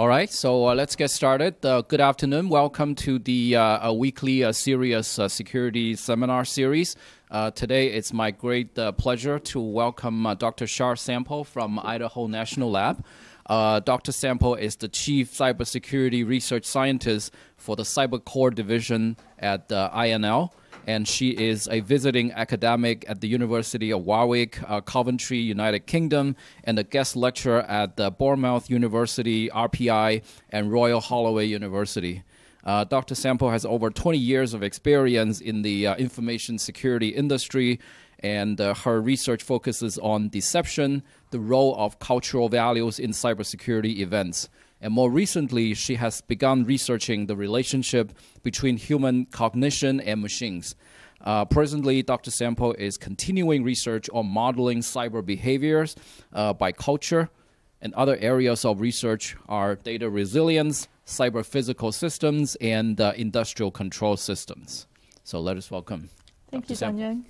[0.00, 1.62] All right, so uh, let's get started.
[1.62, 2.48] Uh, good afternoon.
[2.48, 6.96] Welcome to the uh, weekly uh, serious uh, security seminar series.
[7.30, 10.66] Uh, today, it's my great pleasure to welcome Dr.
[10.66, 13.04] Char Sample from Idaho National Lab.
[13.46, 14.10] Dr.
[14.10, 20.50] Sample is the Chief Cybersecurity Research Scientist for the Cyber Core Division at INL
[20.86, 26.36] and she is a visiting academic at the University of Warwick, uh, Coventry, United Kingdom,
[26.64, 32.22] and a guest lecturer at the Bournemouth University, RPI, and Royal Holloway University.
[32.64, 33.14] Uh, Dr.
[33.14, 37.80] Sample has over 20 years of experience in the uh, information security industry,
[38.20, 44.48] and uh, her research focuses on deception, the role of cultural values in cybersecurity events.
[44.80, 48.12] And more recently, she has begun researching the relationship
[48.42, 50.74] between human cognition and machines.
[51.20, 52.30] Uh, presently, Dr.
[52.30, 55.96] Sample is continuing research on modeling cyber behaviors
[56.32, 57.28] uh, by culture,
[57.82, 64.16] and other areas of research are data resilience, cyber physical systems, and uh, industrial control
[64.16, 64.86] systems.
[65.24, 66.08] So let us welcome.
[66.50, 66.72] Thank Dr.
[66.72, 67.24] you, Sample.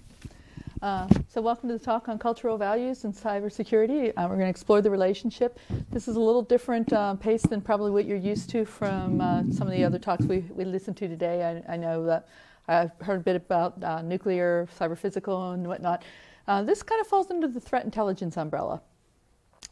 [0.83, 4.09] Uh, so welcome to the talk on cultural values and cybersecurity.
[4.17, 5.59] Uh, we're going to explore the relationship.
[5.91, 9.43] This is a little different uh, pace than probably what you're used to from uh,
[9.53, 11.63] some of the other talks we, we listened to today.
[11.69, 12.29] I, I know that
[12.67, 16.03] I've heard a bit about uh, nuclear, cyber physical, and whatnot.
[16.49, 18.81] Uh, this kind of falls under the threat intelligence umbrella.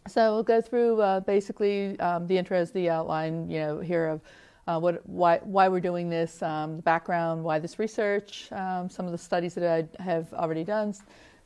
[0.09, 4.21] So we'll go through basically um, the intros, the outline, you know, here of
[4.69, 9.07] uh, what, why, why we're doing this, um, the background, why this research, um, some
[9.07, 9.65] of the studies that
[9.99, 10.95] I have already done,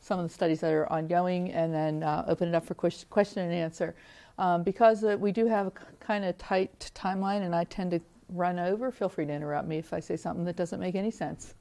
[0.00, 3.44] some of the studies that are ongoing, and then uh, open it up for question
[3.44, 3.94] and answer.
[4.38, 8.00] Um, because uh, we do have a kind of tight timeline and I tend to
[8.28, 11.12] run over, feel free to interrupt me if I say something that doesn't make any
[11.12, 11.54] sense.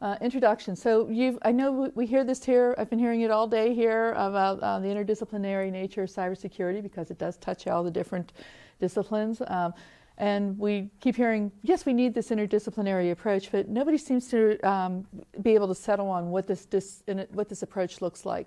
[0.00, 0.76] Uh, introduction.
[0.76, 2.76] So you've, I know we hear this here.
[2.78, 7.10] I've been hearing it all day here about uh, the interdisciplinary nature of cybersecurity because
[7.10, 8.32] it does touch all the different
[8.78, 9.42] disciplines.
[9.46, 9.74] Um,
[10.20, 15.06] and we keep hearing, yes, we need this interdisciplinary approach, but nobody seems to um,
[15.40, 16.68] be able to settle on what this,
[17.32, 18.46] what this approach looks like.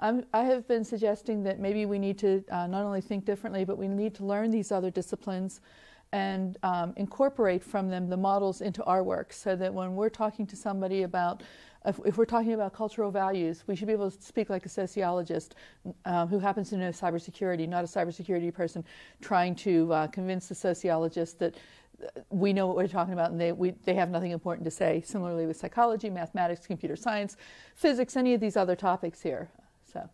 [0.00, 3.64] I'm, i have been suggesting that maybe we need to uh, not only think differently,
[3.64, 5.62] but we need to learn these other disciplines
[6.14, 10.46] and um, incorporate from them the models into our work so that when we're talking
[10.46, 11.42] to somebody about
[11.84, 14.68] if, if, we're talking about cultural values, we should be able to speak like a
[14.68, 15.56] sociologist
[16.06, 18.84] uh, who happens to know cybersecurity, not a cybersecurity person
[19.20, 21.56] trying to uh, convince the sociologist that
[22.30, 25.02] we know what we're talking about and they, we, they have nothing important to say.
[25.04, 27.36] Similarly with psychology, mathematics, computer science,
[27.74, 29.50] physics, any of these other topics here.
[29.92, 30.08] So.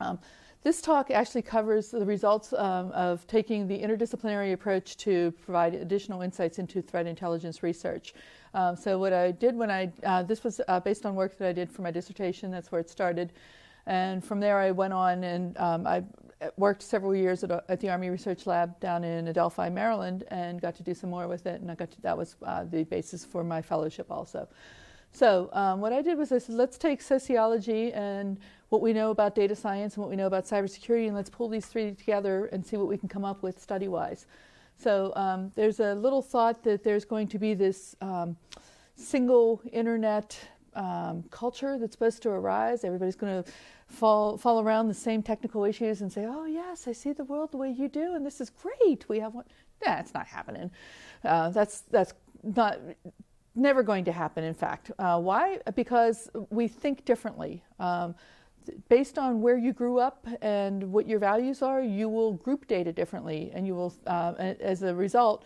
[0.00, 0.18] Um,
[0.62, 6.22] this talk actually covers the results um, of taking the interdisciplinary approach to provide additional
[6.22, 8.14] insights into threat intelligence research.
[8.54, 11.48] Um, so what I did when I, uh, this was uh, based on work that
[11.48, 13.32] I did for my dissertation, that's where it started.
[13.86, 16.04] And from there I went on and um, I
[16.56, 20.60] worked several years at, a, at, the Army Research Lab down in Adelphi, Maryland, and
[20.60, 21.60] got to do some more with it.
[21.60, 24.48] And I got to, that was uh, the basis for my fellowship also.
[25.12, 28.38] So um, what I did was I said, let's take sociology and
[28.70, 31.48] what we know about data science and what we know about cybersecurity, and let's pull
[31.48, 34.26] these three together and see what we can come up with study-wise.
[34.78, 38.36] So um, there's a little thought that there's going to be this um,
[38.96, 40.38] single internet
[40.74, 42.82] um, culture that's supposed to arise.
[42.82, 43.50] Everybody's going to
[43.88, 47.52] fall fall around the same technical issues and say, "Oh yes, I see the world
[47.52, 49.06] the way you do, and this is great.
[49.08, 49.44] We have one."
[49.82, 50.70] Yeah, it's not happening.
[51.22, 52.78] Uh, that's that's not
[53.54, 54.44] never going to happen.
[54.44, 55.58] In fact, uh, why?
[55.74, 57.62] Because we think differently.
[57.78, 58.14] Um,
[58.88, 62.92] based on where you grew up and what your values are, you will group data
[62.92, 65.44] differently, and you will, uh, as a result,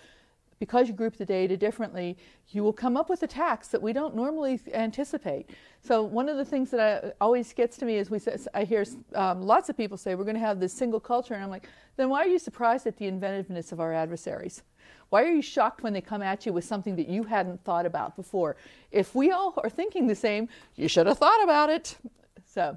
[0.59, 2.17] because you group the data differently,
[2.49, 5.51] you will come up with attacks that we don't normally anticipate.
[5.83, 8.21] So one of the things that I, always gets to me is we
[8.55, 8.85] I hear
[9.15, 11.69] um, lots of people say we're going to have this single culture, and I'm like,
[11.97, 14.63] then why are you surprised at the inventiveness of our adversaries?
[15.11, 17.87] Why are you shocked when they come at you with something that you hadn't thought
[17.87, 18.57] about before?
[18.91, 21.97] If we all are thinking the same, you should have thought about it.
[22.45, 22.77] So.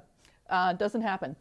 [0.50, 1.36] Uh, doesn't happen.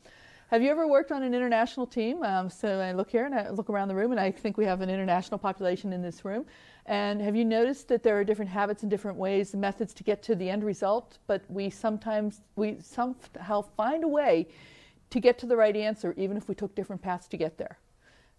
[0.51, 2.24] Have you ever worked on an international team?
[2.24, 4.65] Um, so I look here and I look around the room, and I think we
[4.65, 6.45] have an international population in this room.
[6.86, 10.03] And have you noticed that there are different habits and different ways and methods to
[10.03, 11.18] get to the end result?
[11.27, 14.47] But we sometimes we somehow find a way
[15.09, 17.77] to get to the right answer, even if we took different paths to get there.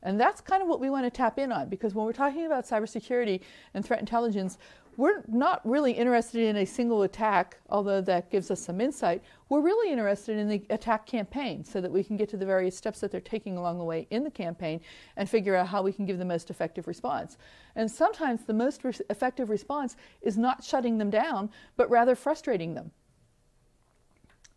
[0.03, 2.47] And that's kind of what we want to tap in on because when we're talking
[2.47, 3.41] about cybersecurity
[3.75, 4.59] and threat intelligence,
[4.97, 9.23] we're not really interested in a single attack, although that gives us some insight.
[9.49, 12.77] We're really interested in the attack campaign so that we can get to the various
[12.77, 14.81] steps that they're taking along the way in the campaign
[15.17, 17.39] and figure out how we can give the most effective response.
[17.77, 22.75] And sometimes the most re- effective response is not shutting them down, but rather frustrating
[22.75, 22.91] them.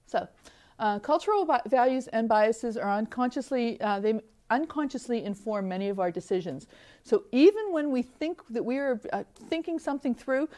[0.07, 0.27] So,
[0.79, 4.19] uh, cultural values and biases are unconsciously, uh, they
[4.49, 6.67] unconsciously inform many of our decisions.
[7.03, 10.49] So even when we think that we are uh, thinking something through,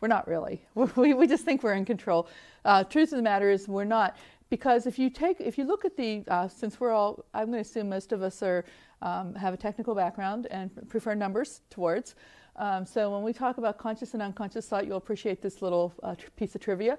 [0.00, 0.64] we're not really.
[0.96, 2.28] We, we just think we're in control.
[2.64, 4.16] Uh, truth of the matter is, we're not.
[4.50, 7.62] Because if you take, if you look at the, uh, since we're all, I'm going
[7.64, 8.64] to assume most of us are
[9.00, 12.14] um, have a technical background and prefer numbers towards.
[12.56, 16.14] Um, so when we talk about conscious and unconscious thought, you'll appreciate this little uh,
[16.36, 16.98] piece of trivia.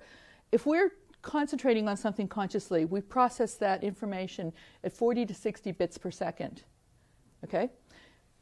[0.52, 0.92] If we're
[1.24, 4.54] concentrating on something consciously, we process that information
[4.84, 6.64] at 40 to 60 bits per second.
[7.44, 7.72] Okay?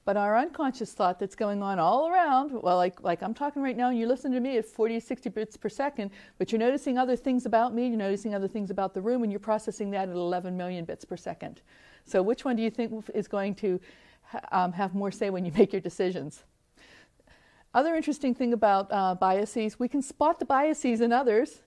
[0.03, 3.77] But our unconscious thought that's going on all around, well, like, like I'm talking right
[3.77, 6.59] now, and you're listening to me at 40 to 60 bits per second, but you're
[6.59, 9.91] noticing other things about me, you're noticing other things about the room, and you're processing
[9.91, 11.61] that at 11 million bits per second.
[12.03, 13.79] So, which one do you think is going to
[14.51, 16.43] um, have more say when you make your decisions?
[17.75, 21.61] Other interesting thing about uh, biases, we can spot the biases in others,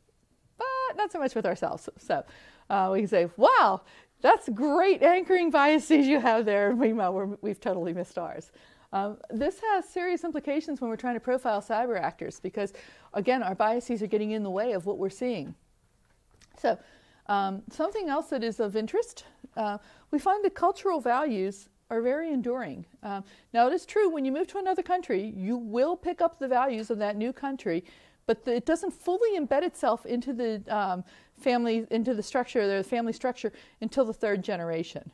[0.97, 1.89] not so much with ourselves.
[1.99, 2.25] So
[2.71, 3.83] uh, we can say, wow,
[4.21, 6.75] that's great anchoring biases you have there.
[6.77, 8.51] Meanwhile, we have totally missed ours.
[8.93, 12.73] Um, this has serious implications when we're trying to profile cyber actors because,
[13.13, 15.55] again, our biases are getting in the way of what we're seeing.
[16.61, 16.79] So,
[17.27, 19.25] um, something else that is of interest,
[19.57, 19.79] uh,
[20.11, 22.87] we find that cultural values are very enduring.
[23.03, 26.39] Um, now, it is true when you move to another country, you will pick up
[26.39, 27.85] the values of that new country,
[28.27, 31.05] but the, it doesn't fully embed itself into the um,
[31.39, 35.11] family, into the structure, the family structure, until the third generation.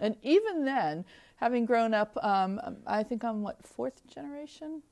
[0.00, 1.04] And even then,
[1.36, 4.82] having grown up, um, I think I'm what fourth generation,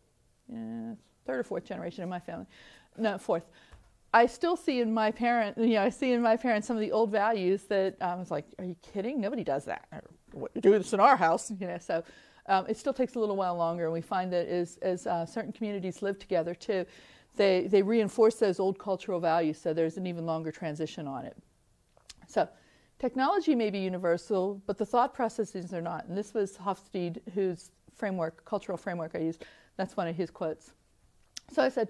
[0.49, 0.95] yeah,
[1.27, 2.47] third or fourth generation in my family,
[2.99, 3.45] no fourth.
[4.15, 6.83] I still see in my parent, you know, I see in my parents some of
[6.83, 9.21] the old values that um, I was like, "Are you kidding?
[9.21, 9.87] Nobody does that."
[10.33, 11.79] What, do this in our house, you know.
[11.79, 12.05] So
[12.47, 15.25] um, it still takes a little while longer, and we find that as, as uh,
[15.25, 16.85] certain communities live together too,
[17.37, 21.37] they, they reinforce those old cultural values, so there's an even longer transition on it.
[22.27, 22.49] So
[22.99, 26.07] technology may be universal, but the thought processes are not.
[26.07, 29.45] And this was Hofstede, whose framework, cultural framework I used.
[29.77, 30.73] That's one of his quotes.
[31.51, 31.89] So I said,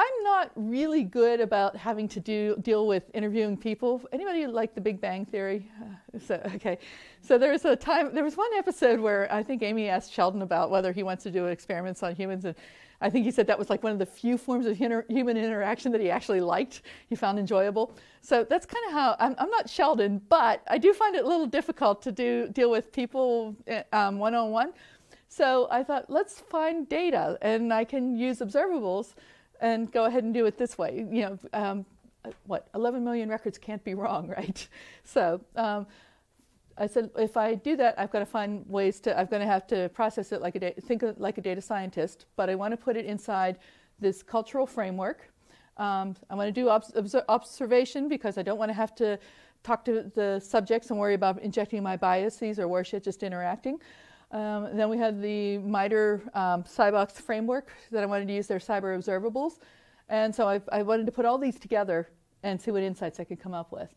[0.00, 4.00] I'm not really good about having to do deal with interviewing people.
[4.12, 5.70] Anybody like The Big Bang Theory?
[5.78, 6.78] Uh, so, okay,
[7.20, 8.14] so there was a time.
[8.14, 11.30] There was one episode where I think Amy asked Sheldon about whether he wants to
[11.30, 12.54] do experiments on humans, and
[13.02, 15.36] I think he said that was like one of the few forms of inter- human
[15.36, 16.80] interaction that he actually liked.
[17.10, 17.92] He found enjoyable.
[18.22, 21.28] So that's kind of how I'm, I'm, not Sheldon, but I do find it a
[21.28, 23.54] little difficult to do deal with people
[23.92, 24.72] one on one.
[25.28, 29.12] So I thought let's find data, and I can use observables
[29.60, 31.06] and go ahead and do it this way.
[31.10, 31.86] You know, um,
[32.46, 34.66] what 11 million records can't be wrong, right?
[35.04, 35.86] So um,
[36.76, 39.18] I said, if I do that, I've got to find ways to.
[39.18, 42.48] I'm going to have to process it like a think like a data scientist, but
[42.48, 43.58] I want to put it inside
[43.98, 45.30] this cultural framework.
[45.76, 49.18] Um, I want to do ob- observation because I don't want to have to
[49.62, 53.78] talk to the subjects and worry about injecting my biases or worse yet, just interacting.
[54.32, 58.58] Um, then we had the MITRE um, CybOX framework that I wanted to use their
[58.58, 59.58] cyber observables.
[60.08, 62.08] And so I, I, wanted to put all these together
[62.42, 63.92] and see what insights I could come up with.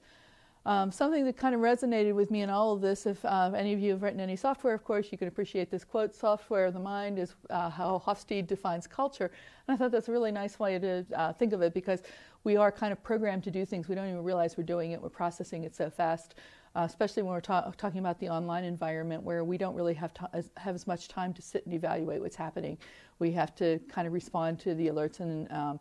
[0.65, 3.73] Um, something that kind of resonated with me in all of this, if uh, any
[3.73, 6.73] of you have written any software, of course, you can appreciate this quote software of
[6.73, 9.31] the mind is uh, how Hofstede defines culture.
[9.67, 12.01] And I thought that's a really nice way to uh, think of it because
[12.43, 13.89] we are kind of programmed to do things.
[13.89, 16.35] We don't even realize we're doing it, we're processing it so fast
[16.75, 20.11] uh, especially when we're ta- talking about the online environment where we don't really have,
[20.33, 22.77] as, have as much time to sit and evaluate what's happening.
[23.19, 25.79] We have to kind of respond to the alerts and um,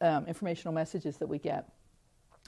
[0.00, 1.68] um, informational messages that we get.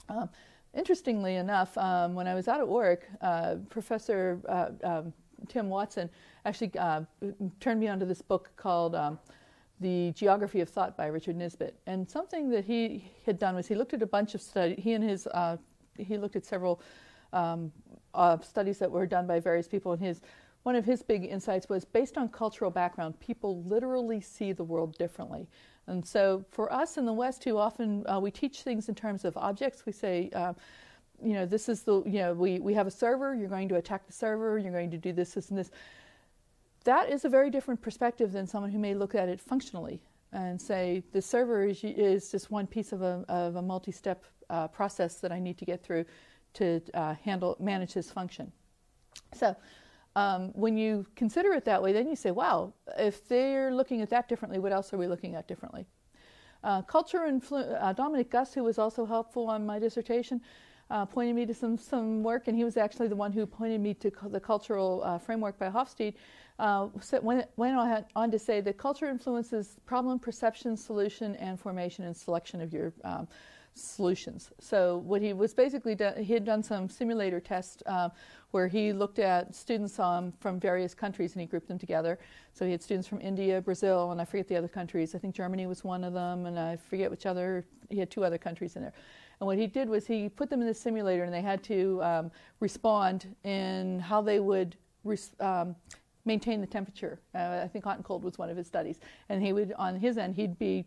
[0.09, 0.29] Um,
[0.73, 5.13] interestingly enough, um, when I was out at Warwick, uh, Professor uh, um,
[5.47, 6.09] Tim Watson
[6.45, 7.01] actually uh,
[7.59, 9.19] turned me onto this book called um,
[9.79, 11.71] the Geography of Thought by Richard Nisbett.
[11.87, 14.79] And something that he had done was he looked at a bunch of studies.
[14.81, 15.57] He and his uh,
[15.97, 16.81] he looked at several
[17.33, 17.71] um,
[18.13, 19.93] uh, studies that were done by various people.
[19.93, 20.21] And his
[20.63, 24.97] one of his big insights was based on cultural background, people literally see the world
[24.97, 25.47] differently.
[25.87, 29.25] And so for us in the West, who often uh, we teach things in terms
[29.25, 30.53] of objects, we say, uh,
[31.23, 33.75] you know, this is the, you know, we, we have a server, you're going to
[33.75, 35.71] attack the server, you're going to do this, this, and this.
[36.83, 40.61] That is a very different perspective than someone who may look at it functionally and
[40.61, 44.67] say the server is, is just one piece of a, of a multi step uh,
[44.67, 46.05] process that I need to get through
[46.53, 48.51] to uh, handle manage his function.
[49.33, 49.55] So
[50.15, 54.09] um, when you consider it that way, then you say, wow, if they're looking at
[54.09, 55.85] that differently, what else are we looking at differently?
[56.63, 60.41] Uh, culture influ- uh, Dominic Guss, who was also helpful on my dissertation,
[60.89, 63.79] uh, pointed me to some, some work, and he was actually the one who pointed
[63.79, 66.15] me to the cultural uh, framework by Hofstede.
[66.57, 66.87] Uh,
[67.21, 72.17] went, went on, on, to say that culture influences problem perception, solution, and formation and
[72.17, 73.27] selection of your um,
[73.81, 74.51] solutions.
[74.59, 78.11] So what he was basically done, he had done some simulator tests um,
[78.51, 82.19] where he looked at students um, from various countries and he grouped them together.
[82.53, 85.15] So he had students from India, Brazil, and I forget the other countries.
[85.15, 87.65] I think Germany was one of them, and I forget which other.
[87.89, 88.93] He had two other countries in there.
[89.39, 92.03] And what he did was he put them in the simulator, and they had to
[92.03, 94.75] um, respond in how they would.
[95.39, 95.75] Um,
[96.25, 97.19] maintain the temperature.
[97.33, 98.99] Uh, I think hot and cold was one of his studies.
[99.29, 100.85] And he would, on his end, he'd be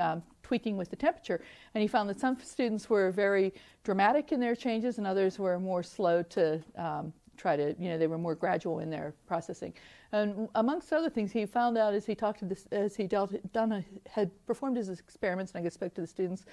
[0.00, 1.42] um, tweaking with the temperature.
[1.74, 3.52] And he found that some students were very
[3.84, 7.98] dramatic in their changes and others were more slow to um, try to, you know,
[7.98, 9.72] they were more gradual in their processing.
[10.12, 13.32] And amongst other things, he found out as he talked to this, as he dealt,
[13.52, 16.44] done had performed his experiments, and I guess spoke to the students,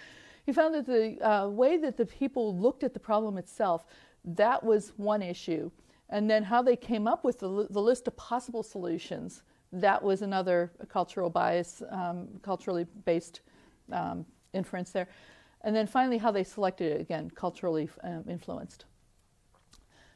[0.46, 3.86] he found that the uh, way that the people looked at the problem itself,
[4.24, 5.72] that was one issue.
[6.10, 9.42] And then how they came up with the, the list of possible solutions
[9.72, 13.42] that was another cultural bias, um, culturally based
[13.92, 15.08] um, inference there.
[15.62, 18.86] And then finally, how they selected it, again, culturally um, influenced.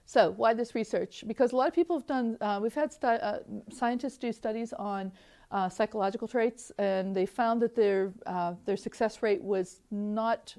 [0.05, 1.23] So, why this research?
[1.27, 3.39] Because a lot of people have done, uh, we've had uh,
[3.71, 5.11] scientists do studies on
[5.51, 10.55] uh, psychological traits, and they found that their, uh, their success rate was not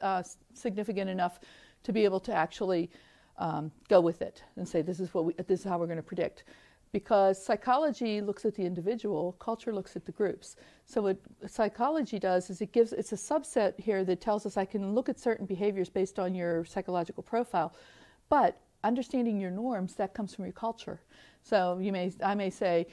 [0.00, 0.22] uh,
[0.52, 1.40] significant enough
[1.82, 2.90] to be able to actually
[3.38, 5.96] um, go with it and say, this is, what we, this is how we're going
[5.96, 6.44] to predict
[6.94, 10.54] because psychology looks at the individual, culture looks at the groups.
[10.86, 14.64] So what psychology does is it gives it's a subset here that tells us I
[14.64, 17.74] can look at certain behaviors based on your psychological profile,
[18.28, 21.00] but understanding your norms that comes from your culture.
[21.42, 22.86] So you may I may say,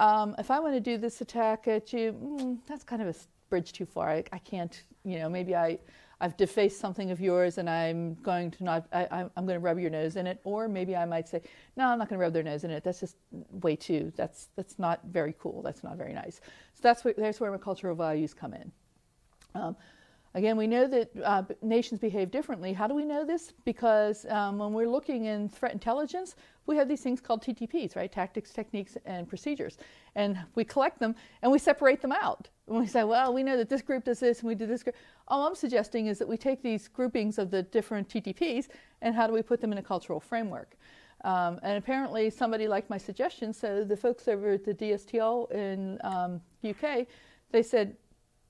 [0.00, 3.14] um, if I want to do this attack at you, mm, that's kind of a
[3.50, 4.10] bridge too far.
[4.10, 5.78] I, I can't, you know, maybe I
[6.20, 9.78] I've defaced something of yours and I'm going to not, I, am going to rub
[9.78, 10.40] your nose in it.
[10.44, 11.42] Or maybe I might say,
[11.76, 12.84] no, I'm not going to rub their nose in it.
[12.84, 13.16] That's just
[13.50, 15.62] way too, that's, that's not very cool.
[15.62, 16.40] That's not very nice.
[16.74, 18.72] So that's where, that's where my cultural values come in.
[19.54, 19.76] Um,
[20.36, 22.72] Again, we know that uh, nations behave differently.
[22.72, 23.52] How do we know this?
[23.64, 26.34] Because um, when we're looking in threat intelligence,
[26.66, 28.10] we have these things called TTPs, right?
[28.10, 29.78] Tactics, techniques, and procedures.
[30.16, 32.48] And we collect them and we separate them out.
[32.66, 34.82] And we say, well, we know that this group does this and we do this
[34.82, 34.96] group.
[35.28, 38.68] All I'm suggesting is that we take these groupings of the different TTPs
[39.02, 40.76] and how do we put them in a cultural framework?
[41.22, 43.52] Um, and apparently, somebody liked my suggestion.
[43.52, 47.06] So the folks over at the DSTL in um, UK,
[47.50, 47.96] they said,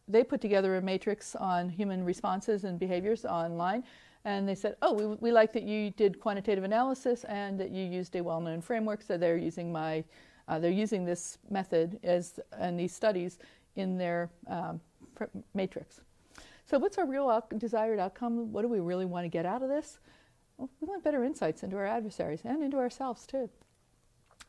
[0.09, 3.85] they put together a matrix on human responses and behaviors online.
[4.25, 7.85] And they said, oh, we, we like that you did quantitative analysis and that you
[7.85, 9.03] used a well-known framework.
[9.03, 10.03] So they're using my,
[10.49, 13.39] uh, they're using this method as and these studies
[13.77, 14.81] in their um,
[15.55, 16.01] matrix.
[16.67, 18.51] So what's our real out- desired outcome?
[18.51, 19.99] What do we really want to get out of this?
[20.57, 23.51] Well, we want better insights into our adversaries and into ourselves too.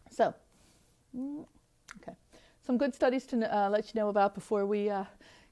[0.10, 0.34] So,
[1.18, 1.46] mm,
[2.02, 2.16] okay,
[2.66, 5.04] some good studies to uh, let you know about before we uh,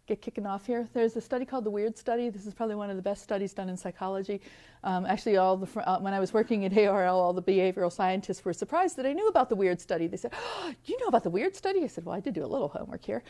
[0.05, 0.87] get kicking off here.
[0.93, 2.29] There's a study called the Weird Study.
[2.29, 4.41] This is probably one of the best studies done in psychology.
[4.83, 8.43] Um, actually, all the uh, when I was working at ARL, all the behavioral scientists
[8.43, 10.07] were surprised that I knew about the Weird Study.
[10.07, 12.33] They said, oh, "Do you know about the Weird Study?" I said, "Well, I did
[12.33, 13.23] do a little homework here."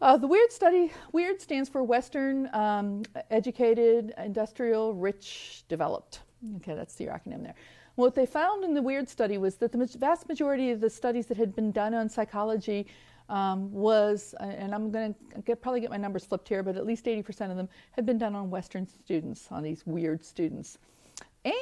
[0.00, 6.20] Uh, the Weird Study, Weird stands for Western, um, Educated, Industrial, Rich, Developed.
[6.56, 7.54] Okay, that's the acronym there.
[7.94, 11.26] What they found in the Weird Study was that the vast majority of the studies
[11.26, 12.88] that had been done on psychology
[13.28, 15.14] um, was, uh, and I'm going
[15.44, 18.18] to probably get my numbers flipped here, but at least 80% of them had been
[18.18, 20.78] done on Western students, on these weird students.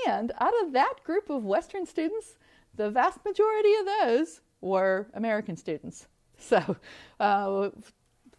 [0.09, 2.37] And out of that group of Western students,
[2.75, 6.07] the vast majority of those were American students.
[6.39, 6.77] So
[7.21, 7.71] uh,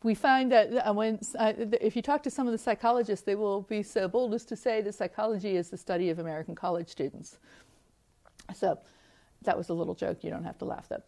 [0.04, 3.36] we find that uh, when, uh, if you talk to some of the psychologists, they
[3.36, 6.90] will be so bold as to say that psychology is the study of American college
[6.90, 7.38] students.
[8.54, 8.78] So
[9.44, 10.22] that was a little joke.
[10.22, 11.02] You don't have to laugh though.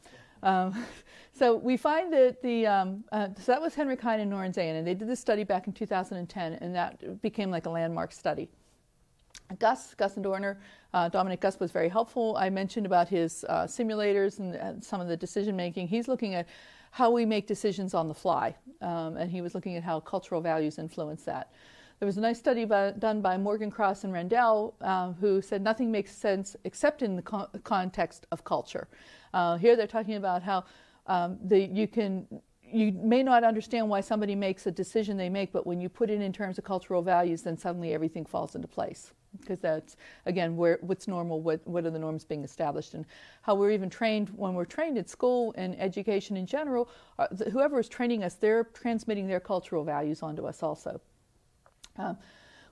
[0.45, 0.85] Um,
[1.33, 4.87] so we find that the um, uh, so that was Henrich Heine and Norenzayan, and
[4.87, 8.47] they did this study back in 2010, and that became like a landmark study.
[9.59, 10.59] Guss, Guss and Dorner,
[10.93, 12.35] uh, Dominic Guss was very helpful.
[12.37, 15.87] I mentioned about his uh, simulators and, and, some of the decision making.
[15.87, 16.47] He's looking at
[16.89, 20.41] how we make decisions on the fly, um, and he was looking at how cultural
[20.41, 21.51] values influence that.
[22.05, 25.63] There was a nice study by, done by Morgan Cross and Rendell uh, who said
[25.63, 28.87] nothing makes sense except in the co- context of culture.
[29.33, 30.65] Uh, here they're talking about how
[31.07, 32.27] um, the, you can
[32.61, 36.11] you may not understand why somebody makes a decision they make, but when you put
[36.11, 39.11] it in terms of cultural values, then suddenly everything falls into place.
[39.39, 39.95] Because that's
[40.27, 43.03] again where what's normal, what what are the norms being established, and
[43.41, 46.87] how we're even trained when we're trained at school and education in general.
[47.17, 51.01] Uh, whoever is training us, they're transmitting their cultural values onto us also.
[51.97, 52.17] Um,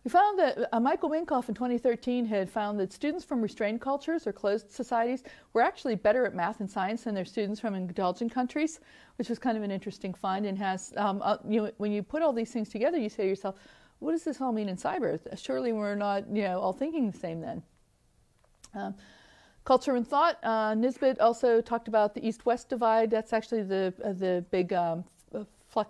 [0.03, 4.27] we found that uh, Michael Minkov in 2013 had found that students from restrained cultures
[4.27, 8.33] or closed societies were actually better at math and science than their students from indulgent
[8.33, 8.81] countries,
[9.17, 10.45] which was kind of an interesting find.
[10.45, 13.23] And has um, uh, you know, when you put all these things together, you say
[13.23, 13.55] to yourself,
[13.99, 15.17] what does this all mean in cyber?
[15.37, 17.63] Surely we're not, you know, all thinking the same then.
[18.75, 18.95] Um,
[19.63, 20.37] culture and thought.
[20.43, 23.09] Uh, Nisbett also talked about the East-West divide.
[23.09, 25.05] That's actually the uh, the big um,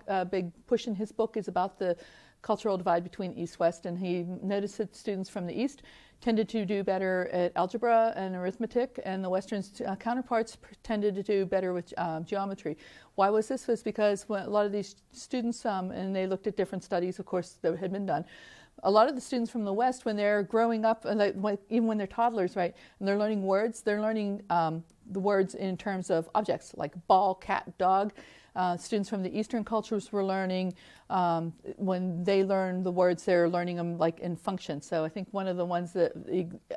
[0.07, 1.97] uh, big push in his book is about the
[2.43, 5.81] cultural divide between East-West, and he noticed that students from the East
[6.21, 11.23] tended to do better at algebra and arithmetic, and the Western uh, counterparts tended to
[11.23, 12.77] do better with um, geometry.
[13.15, 13.67] Why was this?
[13.67, 17.25] Was because a lot of these students, um, and they looked at different studies, of
[17.25, 18.23] course, that had been done.
[18.83, 21.21] A lot of the students from the West, when they're growing up, and
[21.69, 25.77] even when they're toddlers, right, and they're learning words, they're learning um, the words in
[25.77, 28.13] terms of objects like ball, cat, dog.
[28.55, 30.74] Uh, students from the Eastern cultures were learning
[31.10, 34.81] um, when they learn the words, they're learning them like in function.
[34.81, 36.12] So I think one of the ones that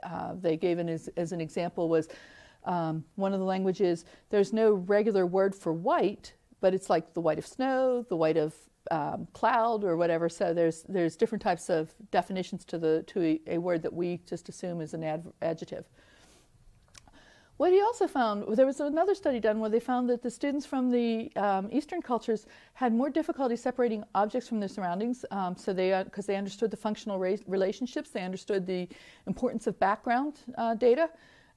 [0.02, 2.08] uh, they gave as, as, an example was
[2.64, 4.04] um, one of the languages.
[4.30, 8.36] There's no regular word for white, but it's like the white of snow, the white
[8.36, 8.54] of
[8.90, 10.28] um, cloud, or whatever.
[10.28, 14.20] So there's there's different types of definitions to the to a, a word that we
[14.26, 15.84] just assume is an ad, adjective.
[17.56, 20.66] What he also found, there was another study done where they found that the students
[20.66, 25.24] from the um, Eastern cultures had more difficulty separating objects from their surroundings.
[25.30, 28.86] Um, so they, because uh, they understood the functional relationships, they understood the
[29.26, 31.08] importance of background uh, data,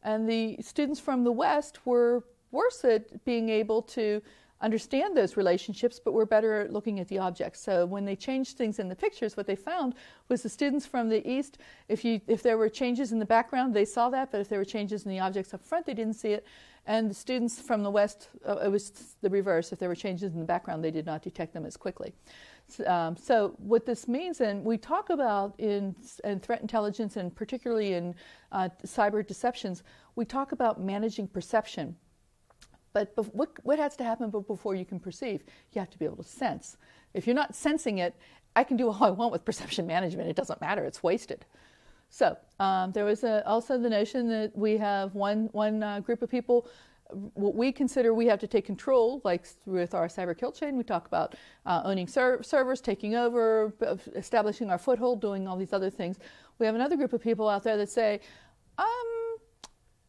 [0.03, 4.21] and the students from the West were worse at being able to
[4.61, 7.61] understand those relationships, but we're better at looking at the objects.
[7.61, 9.95] So when they changed things in the pictures, what they found
[10.27, 13.73] was the students from the east, if, you, if there were changes in the background,
[13.73, 16.15] they saw that, but if there were changes in the objects up front, they didn't
[16.15, 16.45] see it.
[16.85, 19.71] And the students from the west, uh, it was the reverse.
[19.71, 22.13] If there were changes in the background, they did not detect them as quickly.
[22.85, 27.93] Um, so what this means, and we talk about in, in threat intelligence and particularly
[27.93, 28.15] in
[28.51, 29.83] uh, cyber deceptions,
[30.15, 31.95] we talk about managing perception.
[32.93, 35.43] But what, what has to happen before you can perceive?
[35.73, 36.77] You have to be able to sense.
[37.13, 38.15] If you're not sensing it,
[38.55, 40.29] I can do all I want with perception management.
[40.29, 40.83] It doesn't matter.
[40.85, 41.45] It's wasted.
[42.09, 46.21] So um, there was a, also the notion that we have one one uh, group
[46.21, 46.67] of people.
[47.33, 50.83] What we consider we have to take control, like with our cyber kill chain, we
[50.83, 53.73] talk about uh, owning ser- servers, taking over,
[54.15, 56.19] establishing our foothold, doing all these other things.
[56.59, 58.19] We have another group of people out there that say,
[58.77, 59.08] um,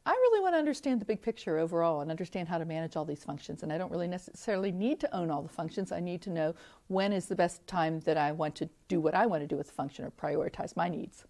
[0.06, 3.04] I really want to understand the big picture overall and understand how to manage all
[3.04, 3.62] these functions.
[3.62, 5.92] And I don't really necessarily need to own all the functions.
[5.92, 6.54] I need to know
[6.88, 9.56] when is the best time that I want to do what I want to do
[9.56, 11.24] with the function or prioritize my needs.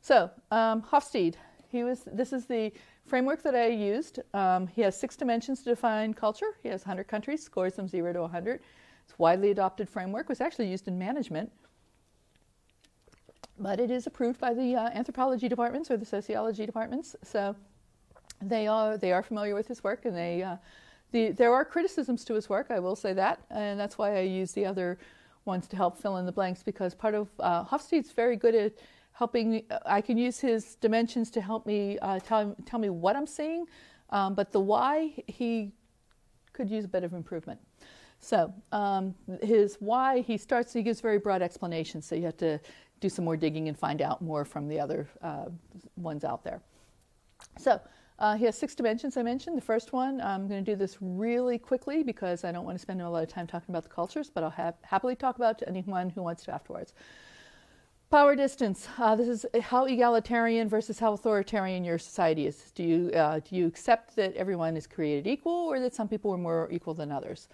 [0.00, 1.34] So, um, Hofstede,
[1.68, 2.72] he was, this is the
[3.04, 4.20] framework that I used.
[4.32, 6.56] Um, he has six dimensions to define culture.
[6.62, 8.60] He has 100 countries, scores them 0 to 100.
[9.04, 11.52] It's widely adopted framework, was actually used in management
[13.58, 17.16] but it is approved by the uh, anthropology departments or the sociology departments.
[17.22, 17.56] So
[18.42, 20.56] they are they are familiar with his work, and they uh,
[21.12, 22.66] the, there are criticisms to his work.
[22.70, 24.98] I will say that, and that's why I use the other
[25.44, 28.72] ones to help fill in the blanks because part of uh, Hofstede's very good at
[29.12, 29.62] helping.
[29.86, 33.66] I can use his dimensions to help me uh, tell tell me what I'm seeing,
[34.10, 35.72] um, but the why he
[36.52, 37.60] could use a bit of improvement.
[38.18, 40.72] So um, his why he starts.
[40.72, 42.06] He gives very broad explanations.
[42.06, 42.58] So you have to
[43.00, 45.46] do some more digging and find out more from the other uh,
[45.96, 46.60] ones out there.
[47.58, 47.80] So
[48.18, 49.56] uh, he has six dimensions I mentioned.
[49.56, 52.82] The first one, I'm going to do this really quickly because I don't want to
[52.82, 55.58] spend a lot of time talking about the cultures, but I'll ha- happily talk about
[55.58, 56.94] to anyone who wants to afterwards.
[58.08, 58.88] Power distance.
[58.98, 62.70] Uh, this is how egalitarian versus how authoritarian your society is.
[62.74, 66.32] Do you, uh, do you accept that everyone is created equal or that some people
[66.32, 67.48] are more equal than others?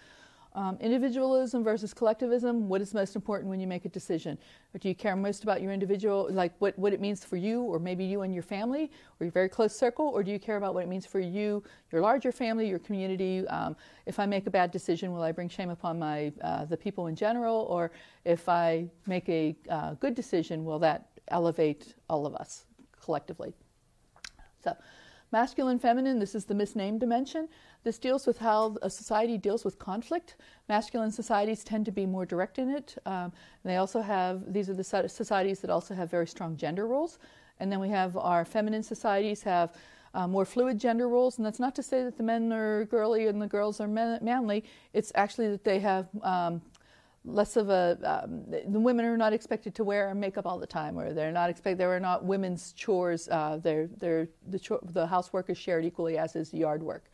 [0.54, 2.68] Um, individualism versus collectivism.
[2.68, 4.36] What is most important when you make a decision?
[4.74, 7.62] Or do you care most about your individual, like what, what it means for you,
[7.62, 10.06] or maybe you and your family, or your very close circle?
[10.06, 13.48] Or do you care about what it means for you, your larger family, your community?
[13.48, 16.76] Um, if I make a bad decision, will I bring shame upon my uh, the
[16.76, 17.66] people in general?
[17.70, 17.90] Or
[18.26, 22.66] if I make a uh, good decision, will that elevate all of us
[23.00, 23.54] collectively?
[24.62, 24.76] So,
[25.32, 26.18] masculine, feminine.
[26.18, 27.48] This is the misnamed dimension.
[27.84, 30.36] This deals with how a society deals with conflict.
[30.68, 32.96] Masculine societies tend to be more direct in it.
[33.06, 33.32] Um,
[33.64, 37.18] they also have, these are the societies that also have very strong gender roles.
[37.58, 39.74] And then we have our feminine societies have
[40.14, 41.38] uh, more fluid gender roles.
[41.38, 44.20] And that's not to say that the men are girly and the girls are man-
[44.22, 44.64] manly.
[44.92, 46.62] It's actually that they have um,
[47.24, 50.98] less of a um, the women are not expected to wear makeup all the time
[50.98, 55.48] or they're not expect there are not women's chores uh, they're, they're the, the housework
[55.48, 57.12] is shared equally as is yard work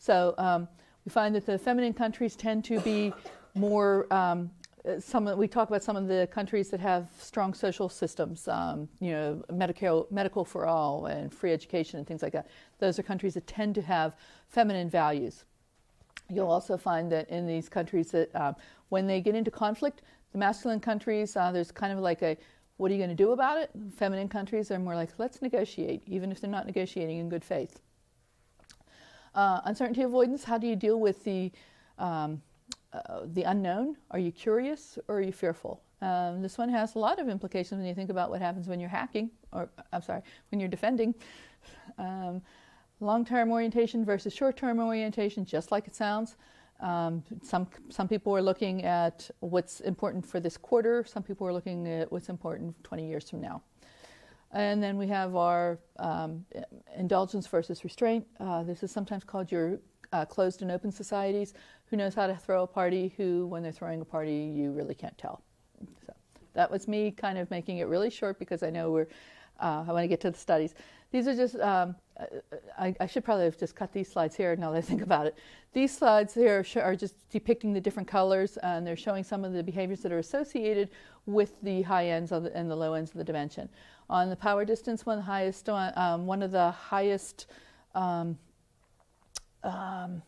[0.00, 0.66] so um,
[1.04, 3.12] we find that the feminine countries tend to be
[3.54, 4.12] more.
[4.12, 4.50] Um,
[4.98, 9.12] some we talk about some of the countries that have strong social systems, um, you
[9.12, 12.48] know, medical medical for all and free education and things like that.
[12.78, 14.16] Those are countries that tend to have
[14.48, 15.44] feminine values.
[16.30, 18.56] You'll also find that in these countries that um,
[18.88, 20.00] when they get into conflict,
[20.32, 22.38] the masculine countries, uh, there's kind of like a
[22.78, 23.70] what are you going to do about it?
[23.98, 27.80] Feminine countries are more like let's negotiate, even if they're not negotiating in good faith.
[29.34, 31.52] Uh, uncertainty avoidance, how do you deal with the,
[31.98, 32.42] um,
[32.92, 33.96] uh, the unknown?
[34.10, 35.82] Are you curious or are you fearful?
[36.02, 38.80] Um, this one has a lot of implications when you think about what happens when
[38.80, 41.14] you're hacking, or I'm sorry, when you're defending.
[41.98, 42.40] Um,
[43.00, 46.36] long term orientation versus short term orientation, just like it sounds.
[46.80, 51.52] Um, some, some people are looking at what's important for this quarter, some people are
[51.52, 53.62] looking at what's important 20 years from now.
[54.52, 56.44] And then we have our um,
[56.96, 58.26] indulgence versus restraint.
[58.40, 59.78] Uh, this is sometimes called your
[60.12, 61.54] uh, closed and open societies.
[61.86, 63.14] Who knows how to throw a party?
[63.16, 65.42] Who, when they're throwing a party, you really can't tell.
[66.06, 66.12] So
[66.54, 69.06] that was me kind of making it really short because I know we're,
[69.60, 70.74] uh, I want to get to the studies.
[71.12, 71.96] These are just, um,
[72.78, 75.26] I, I, should probably have just cut these slides here now that I think about
[75.26, 75.36] it.
[75.72, 79.62] These slides here are just depicting the different colors and they're showing some of the
[79.62, 80.90] behaviors that are associated
[81.26, 83.68] with the high ends the, and the low ends of the dimension.
[84.08, 87.46] On the power distance one, the highest, um, one of the highest
[87.94, 88.38] um,
[89.64, 90.22] um,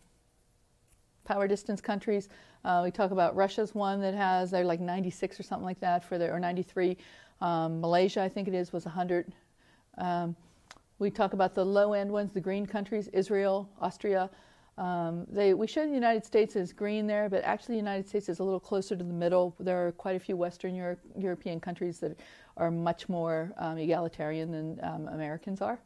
[1.25, 2.29] power distance countries.
[2.65, 6.05] Uh, we talk about Russia's one that has they're like 96 or something like that
[6.05, 6.97] for their or 93.
[7.43, 9.33] Um, Malaysia, I think it is, was 100.
[9.99, 10.37] Um,
[11.01, 14.31] we talk about the low end ones, the green countries, Israel, Austria.
[14.79, 18.29] Um, they, we show the United States as green there, but actually the United States
[18.29, 19.57] is a little closer to the middle.
[19.59, 22.21] There are quite a few Western Euro- European countries that
[22.59, 25.81] are much more um, egalitarian than um, Americans are.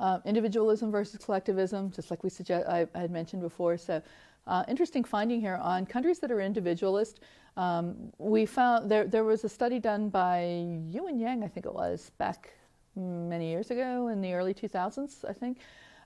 [0.00, 3.76] Uh, individualism versus collectivism, just like we suggest, I, I had mentioned before.
[3.76, 4.00] So,
[4.48, 7.20] uh, interesting finding here on countries that are individualist.
[7.56, 11.74] Um, we found there there was a study done by Ewan Yang, I think it
[11.74, 12.54] was, back
[12.96, 15.58] many years ago in the early 2000s, I think.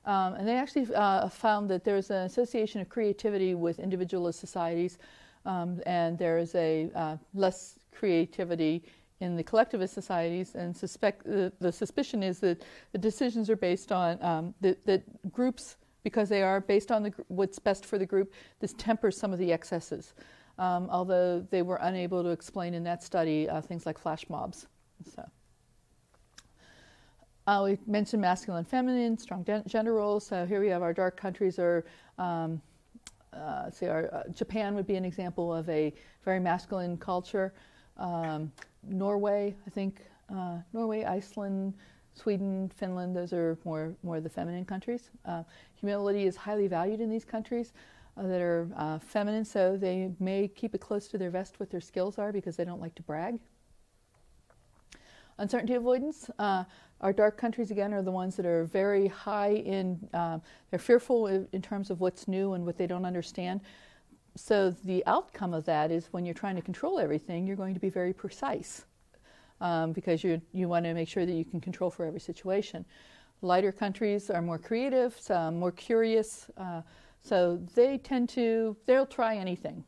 [0.05, 4.99] Um, and they actually uh, found that there's an association of creativity with individualist societies,
[5.47, 8.83] um, and there is a uh, less creativity
[9.21, 10.55] in the collectivist societies.
[10.57, 15.33] And suspect the, the suspicion is that the decisions are based on um, that, that
[15.33, 18.33] groups, because they are based on the, what's best for the group.
[18.61, 20.15] This tempers some of the excesses,
[20.59, 24.67] um, although they were unable to explain in that study uh, things like flash mobs.
[25.15, 25.25] So.
[27.47, 30.25] Uh, we mentioned masculine feminine, strong gender roles.
[30.25, 31.85] So here we have our dark countries are,
[32.17, 32.63] um,
[33.33, 35.93] uh, say, our, uh, Japan would be an example of a
[36.25, 37.53] very masculine culture.
[37.97, 38.53] Um,
[38.85, 41.75] Norway, I think, uh, Norway, Iceland,
[42.15, 45.11] Sweden, Finland, those are more, more the feminine countries.
[45.25, 45.43] Uh,
[45.75, 47.73] humility is highly valued in these countries
[48.17, 51.81] uh, that are feminine, so they may keep it close to their vest what their
[51.81, 53.39] skills are because they don't like to brag.
[55.39, 56.31] Uncertainty avoidance.
[56.39, 56.65] Uh,
[57.01, 61.27] our dark countries, again, are the ones that are very high in, um, they're fearful
[61.27, 63.61] in, terms of what's new and what they don't understand.
[64.37, 67.81] So the outcome of that is when you're trying to control everything, you're going to
[67.81, 68.85] be very precise
[69.63, 72.85] um, because you, you want to make sure that you can control for every situation.
[73.41, 76.83] Lighter countries are more creative, some more curious, uh,
[77.23, 79.85] so they tend to, they'll try anything.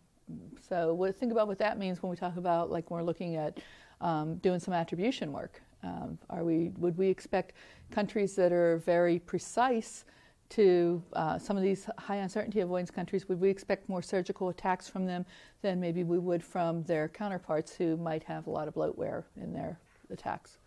[0.68, 3.58] So what, think about what that means when we talk about, like, we're looking at
[4.00, 5.60] um, doing some attribution work.
[5.82, 7.52] Um, are we, would we expect
[7.90, 10.04] countries that are very precise
[10.50, 14.88] to uh, some of these high uncertainty avoidance countries, would we expect more surgical attacks
[14.88, 15.24] from them
[15.62, 19.52] than maybe we would from their counterparts who might have a lot of bloatware in
[19.52, 19.78] their
[20.10, 20.58] attacks?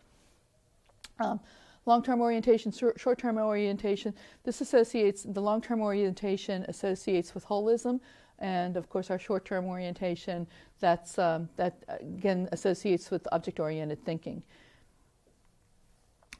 [1.19, 1.39] Um,
[1.85, 4.13] long-term orientation, short-term orientation.
[4.43, 7.99] This associates the long-term orientation associates with holism,
[8.39, 10.45] and of course our short-term orientation
[10.79, 14.43] that's um, that again associates with object-oriented thinking.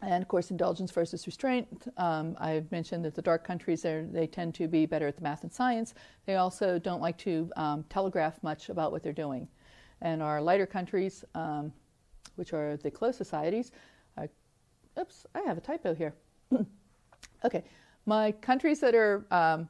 [0.01, 1.87] And of course, indulgence versus restraint.
[1.97, 5.43] Um, I've mentioned that the dark countries they tend to be better at the math
[5.43, 5.95] and science.
[6.25, 9.47] They also don't like to um, telegraph much about what they're doing.
[10.01, 11.73] And our lighter countries, um,
[12.35, 13.71] which are the closed societies,
[14.99, 16.13] oops, I have a typo here.
[17.45, 17.63] okay,
[18.05, 19.69] my countries that are um,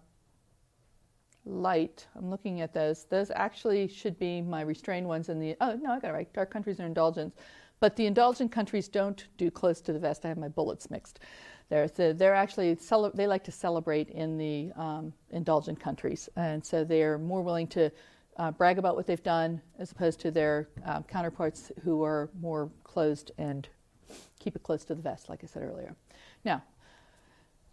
[1.45, 3.05] light, I'm looking at those.
[3.05, 5.55] Those actually should be my restrained ones in the.
[5.61, 6.33] Oh no, I got it right.
[6.33, 7.35] Dark countries are indulgence.
[7.79, 10.25] But the indulgent countries don't do close to the vest.
[10.25, 11.19] I have my bullets mixed.
[11.69, 12.77] They're, they're actually,
[13.13, 16.29] they like to celebrate in the um, indulgent countries.
[16.35, 17.91] And so they're more willing to
[18.37, 22.69] uh, brag about what they've done as opposed to their um, counterparts who are more
[22.83, 23.67] closed and
[24.39, 25.95] keep it close to the vest, like I said earlier.
[26.45, 26.63] Now,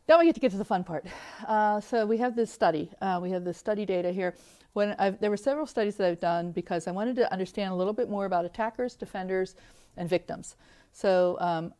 [0.08, 1.06] now we get to get to the fun part.
[1.46, 2.90] Uh, so we have this study.
[3.00, 4.34] Uh, we have the study data here.
[4.72, 7.76] When I've, there were several studies that I've done because I wanted to understand a
[7.76, 9.54] little bit more about attackers, defenders,
[9.96, 10.56] and victims.
[10.92, 11.74] So, um,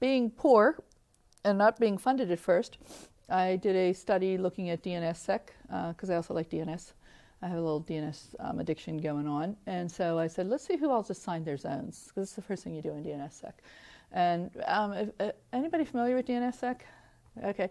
[0.00, 0.82] being poor
[1.44, 2.78] and not being funded at first,
[3.28, 5.40] I did a study looking at DNSSEC
[5.88, 6.92] because uh, I also like DNS.
[7.42, 9.56] I have a little DNS um, addiction going on.
[9.66, 12.64] And so I said, let's see who else assigned their zones, because it's the first
[12.64, 13.52] thing you do in DNSSEC.
[14.12, 16.76] And um, if, uh, anybody familiar with DNSSEC?
[17.44, 17.68] Okay.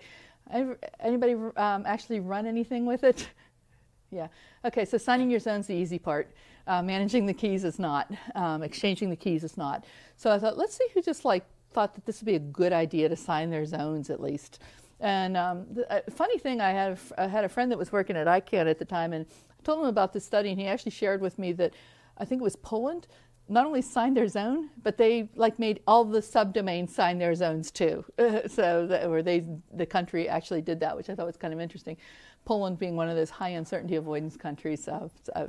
[0.99, 3.29] Anybody um, actually run anything with it?
[4.11, 4.27] yeah.
[4.65, 6.31] Okay, so signing your zone's the easy part.
[6.65, 8.11] Uh, managing the keys is not.
[8.35, 9.85] Um, exchanging the keys is not.
[10.15, 12.71] So I thought, let's see who just like thought that this would be a good
[12.71, 14.59] idea to sign their zones at least.
[14.99, 17.91] And um, the uh, funny thing, I had, a, I had a friend that was
[17.91, 20.67] working at ICANN at the time, and I told him about this study, and he
[20.67, 21.73] actually shared with me that
[22.17, 23.07] I think it was Poland
[23.49, 27.71] not only signed their zone, but they like made all the subdomains sign their zones
[27.71, 28.05] too.
[28.47, 31.59] so, that, or they, the country actually did that, which I thought was kind of
[31.59, 31.97] interesting.
[32.45, 35.47] Poland being one of those high uncertainty avoidance countries, uh, uh,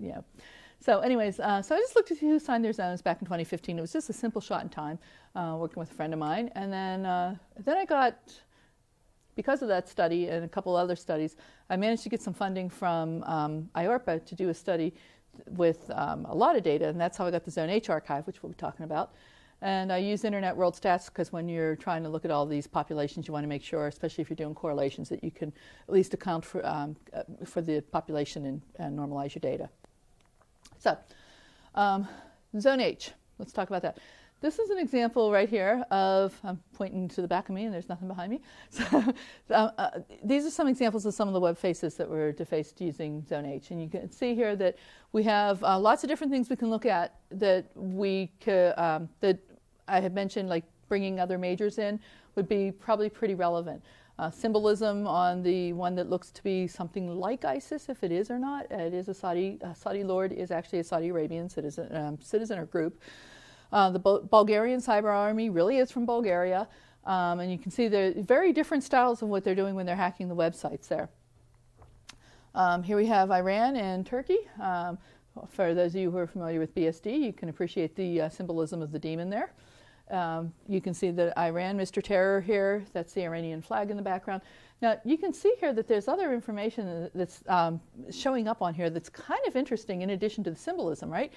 [0.00, 0.24] you know.
[0.84, 3.78] So, anyways, uh, so I just looked at who signed their zones back in 2015.
[3.78, 4.98] It was just a simple shot in time,
[5.34, 8.18] uh, working with a friend of mine, and then uh, then I got
[9.34, 11.36] because of that study and a couple other studies,
[11.70, 14.92] I managed to get some funding from um, IARPA to do a study
[15.46, 18.26] with um, a lot of data, and that's how I got the Zone H archive,
[18.26, 19.14] which we'll be talking about.
[19.62, 22.66] And I use Internet World Stats because when you're trying to look at all these
[22.66, 25.50] populations, you want to make sure, especially if you're doing correlations, that you can
[25.88, 29.70] at least account for, um, uh, for the population and, and, normalize your data.
[30.84, 30.98] So,
[31.76, 32.06] um,
[32.60, 33.96] Zone H, let's talk about that.
[34.42, 37.72] This is an example right here of, I'm pointing to the back of me and
[37.72, 38.42] there's nothing behind me.
[38.70, 39.14] So,
[39.48, 39.90] uh, uh,
[40.22, 43.46] these are some examples of some of the web faces that were defaced using Zone
[43.46, 43.70] H.
[43.70, 44.76] And you can see here that
[45.12, 49.08] we have uh, lots of different things we can look at that we could, um,
[49.20, 49.38] that
[49.88, 51.98] I had mentioned, like bringing other majors in,
[52.34, 53.82] would be probably pretty relevant.
[54.16, 58.30] Uh, symbolism on the one that looks to be something like ISIS, if it is
[58.30, 58.70] or not.
[58.70, 62.66] It is a Saudi, Saudi lord is actually a Saudi Arabian citizen, um, citizen or
[62.66, 63.00] group.
[63.72, 66.68] Uh, the Bulgarian cyber army really is from Bulgaria.
[67.04, 69.96] Um, and you can see the very different styles of what they're doing when they're
[69.96, 71.10] hacking the websites there.
[72.54, 74.38] Um, here we have Iran and Turkey.
[74.62, 74.96] Um,
[75.48, 78.80] for those of you who are familiar with BSD, you can appreciate the uh, symbolism
[78.80, 79.52] of the demon there.
[80.10, 82.02] Um, you can see the Iran, Mr.
[82.02, 82.84] Terror here.
[82.92, 84.42] That's the Iranian flag in the background.
[84.82, 88.90] Now, you can see here that there's other information that's um, showing up on here
[88.90, 91.32] that's kind of interesting in addition to the symbolism, right?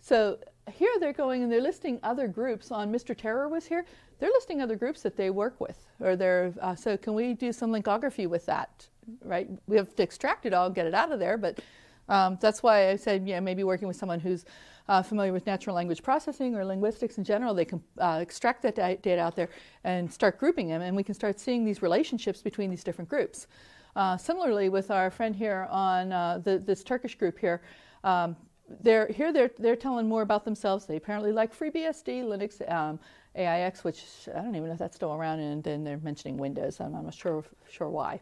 [0.00, 0.38] So
[0.70, 3.16] here they're going and they're listing other groups on Mr.
[3.16, 3.84] Terror was here.
[4.18, 7.52] They're listing other groups that they work with, or they're uh, so can we do
[7.52, 8.86] some linkography with that,
[9.24, 9.48] right?
[9.66, 11.60] We have to extract it all, get it out of there, but
[12.08, 14.44] um, that's why I said, yeah, maybe working with someone who's
[14.88, 18.74] uh, familiar with natural language processing or linguistics in general, they can uh, extract that
[18.74, 19.48] data out there
[19.84, 23.46] and start grouping them, and we can start seeing these relationships between these different groups.
[23.94, 27.62] Uh, similarly, with our friend here on uh, the, this Turkish group here,
[28.04, 28.36] um,
[28.80, 30.86] they're here they're they're telling more about themselves.
[30.86, 32.98] They apparently like FreeBSD, Linux, um,
[33.34, 36.80] AIX, which I don't even know if that's still around, and then they're mentioning Windows.
[36.80, 38.20] I'm not sure sure why.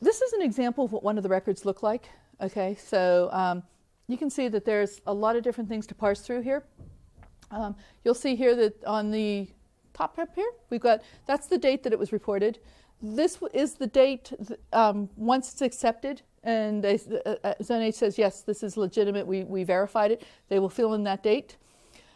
[0.00, 2.08] This is an example of what one of the records look like.
[2.40, 3.62] Okay, so um,
[4.08, 6.64] you can see that there's a lot of different things to parse through here.
[7.50, 9.48] Um, you'll see here that on the
[9.94, 12.58] top up here, we've got that's the date that it was reported.
[13.02, 14.32] This is the date
[14.72, 19.64] um, once it's accepted and they, uh, uh says, yes, this is legitimate, we, we
[19.64, 21.56] verified it, they will fill in that date.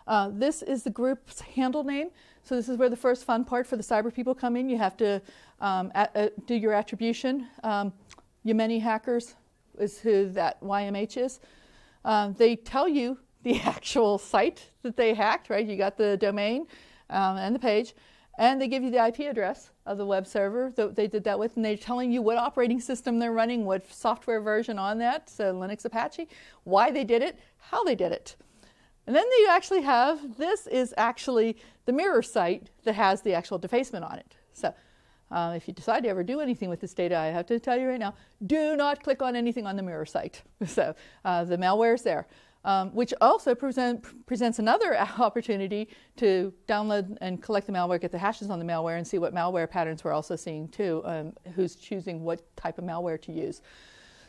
[0.07, 2.11] Uh, this is the group's handle name.
[2.43, 4.69] So this is where the first fun part for the cyber people come in.
[4.69, 5.21] You have to
[5.61, 7.47] um, uh, do your attribution.
[7.63, 7.93] Um,
[8.47, 9.35] Yemeni hackers
[9.79, 11.41] is who that YMH is.
[12.05, 15.67] Um, they tell you the actual site that they hacked, right?
[15.67, 16.67] You got the domain
[17.09, 17.95] um, and the page,
[18.39, 21.39] and they give you the IP address of the web server that they did that
[21.39, 25.29] with, and they're telling you what operating system they're running, what software version on that,
[25.29, 26.29] so Linux Apache,
[26.65, 28.37] why they did it, how they did it.
[29.07, 33.59] And then you actually have this is actually the mirror site that has the actual
[33.59, 34.37] defacement on it.
[34.53, 34.73] So
[35.31, 37.79] uh, if you decide to ever do anything with this data, I have to tell
[37.79, 38.15] you right now,
[38.47, 40.43] do not click on anything on the mirror site.
[40.67, 42.27] So uh, the malware is there
[42.65, 48.19] um, which also present, presents another opportunity to download and collect the malware, get the
[48.19, 51.77] hashes on the malware, and see what malware patterns we're also seeing too, um, who's
[51.77, 53.63] choosing what type of malware to use.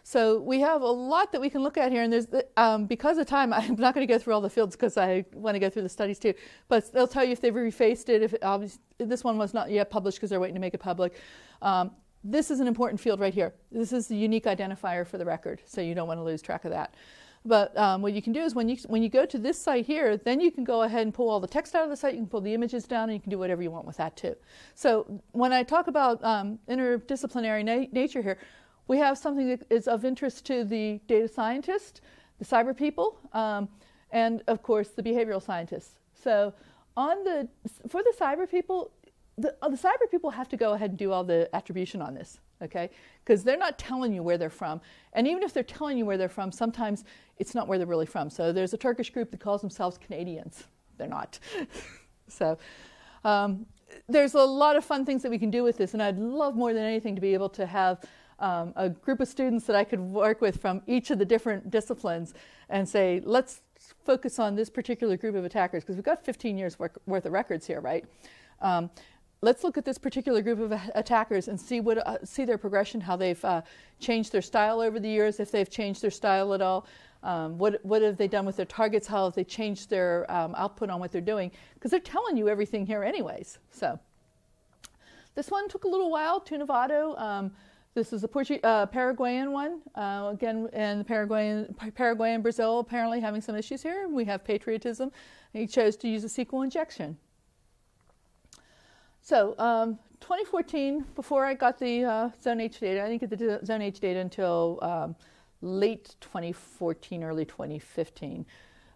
[0.04, 3.18] So we have a lot that we can look at here, and there's um, because
[3.18, 5.60] of time, I'm not going to go through all the fields because I want to
[5.60, 6.34] go through the studies too.
[6.68, 8.22] But they'll tell you if they've refaced it.
[8.24, 11.14] If it, this one was not yet published because they're waiting to make it public.
[11.62, 11.92] Um,
[12.24, 13.54] this is an important field right here.
[13.72, 16.66] This is the unique identifier for the record, so you don't want to lose track
[16.66, 16.94] of that.
[17.44, 19.88] But um, what you can do is when you, when you go to this site
[19.88, 22.14] here, then you can go ahead and pull all the text out of the site,
[22.14, 24.16] you can pull the images down, and you can do whatever you want with that
[24.16, 24.36] too.
[24.76, 28.38] So when I talk about um, interdisciplinary na nature here,
[28.92, 32.02] we have something that is of interest to the data scientist,
[32.40, 33.70] the cyber people, um,
[34.12, 35.92] and of course the behavioral scientists.
[36.14, 36.54] So
[36.98, 37.48] on the,
[37.88, 38.92] for the cyber people,
[39.38, 42.14] the, uh, the cyber people have to go ahead and do all the attribution on
[42.14, 42.90] this, okay?
[43.24, 44.82] Because they're not telling you where they're from.
[45.14, 47.06] And even if they're telling you where they're from, sometimes
[47.38, 48.30] it's not where they're really from.
[48.30, 50.66] So there's a Turkish group that calls themselves Canadians.
[50.98, 51.40] They're not.
[52.28, 52.58] so
[53.24, 53.66] um,
[54.10, 56.58] there's a lot of fun things that we can do with this, and I'd love
[56.58, 58.04] more than anything to be able to have
[58.42, 61.70] um, a group of students that I could work with from each of the different
[61.70, 62.34] disciplines
[62.70, 63.62] and say, let's
[64.04, 67.68] focus on this particular group of attackers because we've got 15 years worth of records
[67.68, 68.06] here, right?
[68.62, 68.90] Um,
[69.42, 73.02] let's look at this particular group of attackers and see what uh, see their progression,
[73.02, 73.62] how they've uh,
[74.00, 76.88] changed their style over the years, if they've changed their style at all.
[77.24, 79.08] Um, what what have they done with their targets?
[79.08, 81.52] How have they changed their um, output on what they're doing?
[81.76, 83.60] Because they're telling you everything here, anyways.
[83.72, 84.00] So
[85.36, 86.42] this one took a little while.
[86.42, 87.52] Tunavado.
[87.94, 89.82] This is a Portu- uh, Paraguayan one.
[89.96, 94.08] Uh, again, and Paraguayan, Paraguay and Brazil apparently having some issues here.
[94.08, 95.12] We have patriotism.
[95.52, 97.18] He chose to use a SQL injection.
[99.22, 103.66] So, um, 2014, before I got the uh, Zone H data, I didn't get the
[103.66, 105.16] Zone H data until um,
[105.62, 108.46] late 2014, early 2015.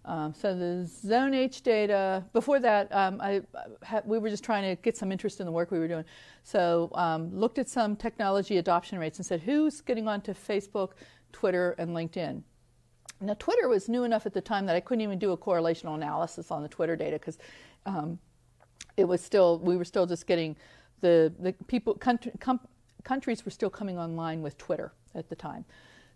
[0.06, 3.42] Um, so the Zone H data, before that, um, I,
[3.84, 6.06] ha, we were just trying to get some interest in the work we were doing.
[6.44, 10.92] So um, looked at some technology adoption rates and said, who's getting onto Facebook,
[11.32, 12.44] Twitter, and LinkedIn?
[13.22, 15.96] Now, Twitter was new enough at the time that I couldn't even do a correlational
[15.96, 17.40] analysis on the Twitter data because
[17.86, 18.20] um,
[18.98, 20.56] it was still, we were still just getting
[21.02, 22.60] the, the people, country, com,
[23.04, 25.66] countries were still coming online with Twitter at the time.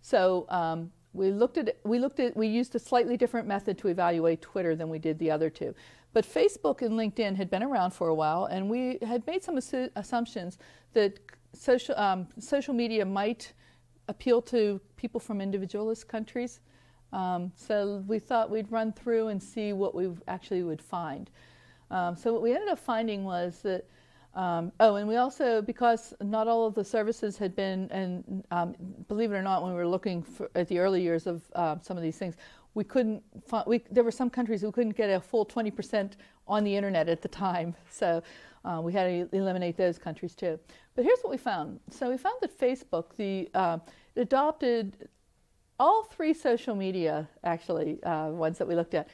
[0.02, 3.88] So um, we looked at we looked at we used a slightly different method to
[3.88, 5.74] evaluate Twitter than we did the other two.
[6.14, 9.56] But Facebook and LinkedIn had been around for a while, and we had made some
[9.58, 10.58] assu- assumptions
[10.94, 11.20] that
[11.54, 13.54] social um, social media might
[14.08, 16.62] appeal to people from individualist countries.
[17.12, 21.30] Um, so we thought we'd run through and see what we actually would find.
[21.92, 23.88] Um, so what we ended up finding was that
[24.40, 28.74] um, oh, and we also, because not all of the services had been, and um,
[29.10, 31.76] believe it or not, when we were looking for, at the early years of uh,
[31.82, 32.38] some of these things,
[32.74, 33.22] we couldn't.
[33.46, 36.14] Find, we, there were some countries who couldn't get a full 20%
[36.48, 38.24] on the internet at the time, so
[38.64, 40.58] uh, we had to eliminate those countries too.
[40.96, 41.82] But here's what we found.
[41.90, 43.80] So we found that Facebook, the uh,
[44.16, 45.10] adopted
[45.82, 49.10] all three social media, actually, uh, ones that we looked at,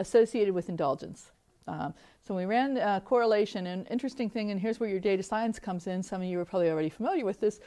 [0.00, 1.30] associated with indulgence.
[1.68, 1.94] Um,
[2.26, 5.86] so we ran a correlation, and interesting thing, and here's where your data science comes
[5.86, 6.02] in.
[6.02, 7.60] Some of you are probably already familiar with this.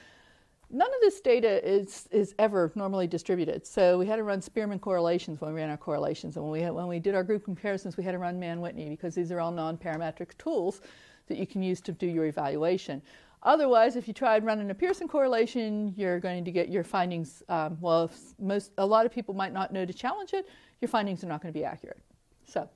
[0.69, 3.65] None of this data is, is ever normally distributed.
[3.67, 6.35] So we had to run Spearman correlations when we ran our correlations.
[6.35, 8.89] And when we, had, when we did our group comparisons, we had to run Mann-Whitney
[8.89, 10.81] because these are all non-parametric tools
[11.27, 13.01] that you can use to do your evaluation.
[13.43, 17.77] Otherwise, if you tried running a Pearson correlation, you're going to get your findings, um,
[17.79, 20.49] well, most, a lot of people might not know to challenge it,
[20.81, 21.99] your findings are not going to be accurate.
[22.45, 22.67] So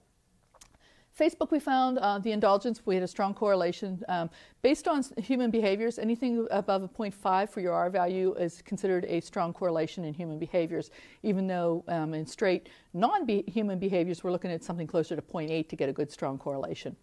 [1.21, 4.03] Facebook, we found uh, the indulgence, we had a strong correlation.
[4.09, 4.27] Um,
[4.63, 9.19] based on human behaviors, anything above a 0.5 for your R value is considered a
[9.19, 10.89] strong correlation in human behaviors,
[11.21, 15.69] even though um, in straight non human behaviors, we're looking at something closer to 0.8
[15.69, 16.95] to get a good strong correlation.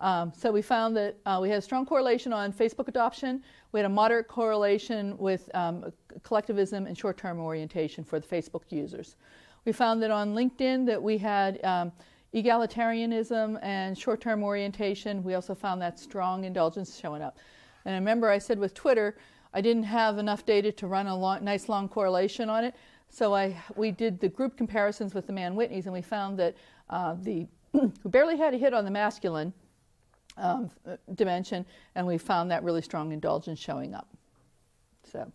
[0.00, 3.42] Um, so we found that uh, we had a strong correlation on Facebook adoption.
[3.72, 9.16] We had a moderate correlation with um, collectivism and short-term orientation for the Facebook users.
[9.66, 11.92] We found that on LinkedIn that we had um,
[12.34, 17.38] egalitarianism and short term orientation, we also found that strong indulgence showing up.
[17.84, 19.16] And I remember I said with Twitter,
[19.54, 22.74] I didn't have enough data to run a long, nice long correlation on it.
[23.08, 26.56] So I, we did the group comparisons with the Mann-Whitneys, and we found that
[26.90, 29.52] uh, the who barely had a hit on the masculine
[30.36, 30.70] um,
[31.14, 34.08] dimension, and we found that really strong indulgence showing up.
[35.10, 35.30] So.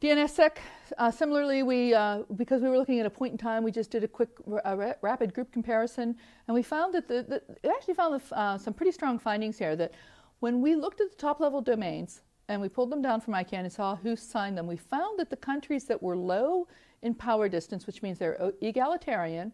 [0.00, 0.52] DNSSEC,
[0.96, 3.90] uh, similarly, we, uh, because we were looking at a point in time, we just
[3.90, 4.30] did a quick
[4.64, 6.16] uh, rapid group comparison,
[6.48, 9.76] and we found that the, the actually found the, uh, some pretty strong findings here
[9.76, 9.92] that
[10.38, 13.60] when we looked at the top level domains and we pulled them down from ICANN
[13.60, 16.66] and saw who signed them, we found that the countries that were low
[17.02, 19.52] in power distance, which means they're egalitarian,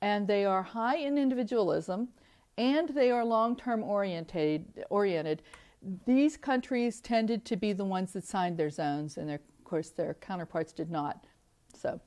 [0.00, 2.08] and they are high in individualism,
[2.56, 5.42] and they are long-term oriented, oriented,
[6.06, 9.40] these countries tended to be the ones that signed their zones and their
[9.72, 11.24] course, their counterparts did not.
[11.74, 11.98] So,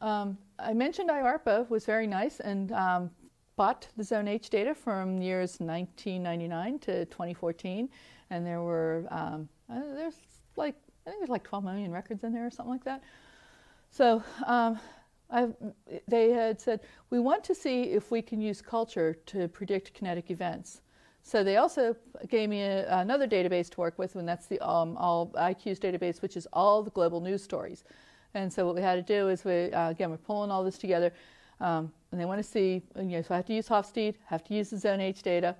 [0.00, 3.10] um, I mentioned IARPA was very nice and um,
[3.54, 7.88] bought the Zone H data from years 1999 to 2014,
[8.30, 10.16] and there were um, uh, there's
[10.56, 10.74] like
[11.06, 13.00] I think there's like 12 million records in there or something like that.
[13.90, 14.80] So um,
[16.08, 20.32] they had said we want to see if we can use culture to predict kinetic
[20.32, 20.80] events.
[21.26, 21.96] So they also
[22.28, 26.20] gave me a, another database to work with, and that's the um, All IQ's database,
[26.20, 27.82] which is all the global news stories.
[28.34, 30.76] And so what we had to do is we, uh, again, we're pulling all this
[30.76, 31.12] together.
[31.60, 34.34] Um, and they want to see, you know, so I have to use Hofstede, I
[34.34, 35.56] have to use the Zone H data.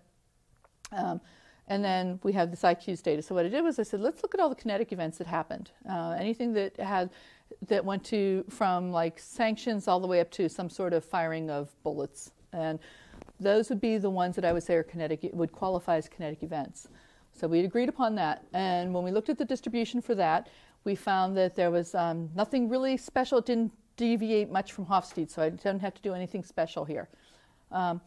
[0.93, 1.21] Um,
[1.69, 3.23] and then we have this IQs data.
[3.23, 5.27] So what I did was I said, let's look at all the kinetic events that
[5.27, 5.71] happened.
[5.89, 7.11] Uh, anything that had
[7.69, 11.49] that went to from like sanctions all the way up to some sort of firing
[11.49, 12.79] of bullets, and
[13.45, 16.43] those would be the ones that I would say are kinetic would qualify as kinetic
[16.43, 16.89] events.
[17.33, 20.49] So we agreed upon that, and when we looked at the distribution for that,
[20.85, 23.39] we found that there was um, nothing really special.
[23.39, 27.09] It didn't deviate much from Hofstede, so I didn't have to do anything special here.
[27.73, 28.01] Um,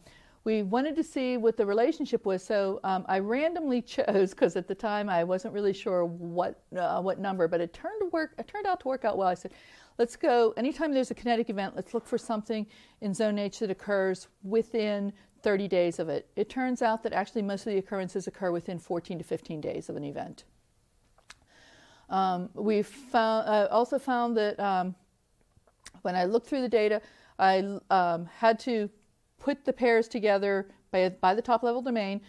[0.44, 4.66] we wanted to see what the relationship was, so um, I randomly chose because at
[4.66, 8.32] the time I wasn't really sure what uh, what number, but it turned to work.
[8.38, 9.28] It turned out to work out well.
[9.28, 9.52] I said,
[9.98, 10.54] let's go.
[10.56, 12.66] Anytime there's a kinetic event, let's look for something
[13.00, 15.12] in zone H that occurs within
[15.42, 16.28] 30 days of it.
[16.36, 19.88] It turns out that actually most of the occurrences occur within 14 to 15 days
[19.88, 20.44] of an event.
[22.10, 24.94] Um, we found, uh, also found that um,
[26.02, 27.02] when I looked through the data,
[27.38, 28.88] I um, had to
[29.38, 32.20] put the pairs together by, by the top level domain.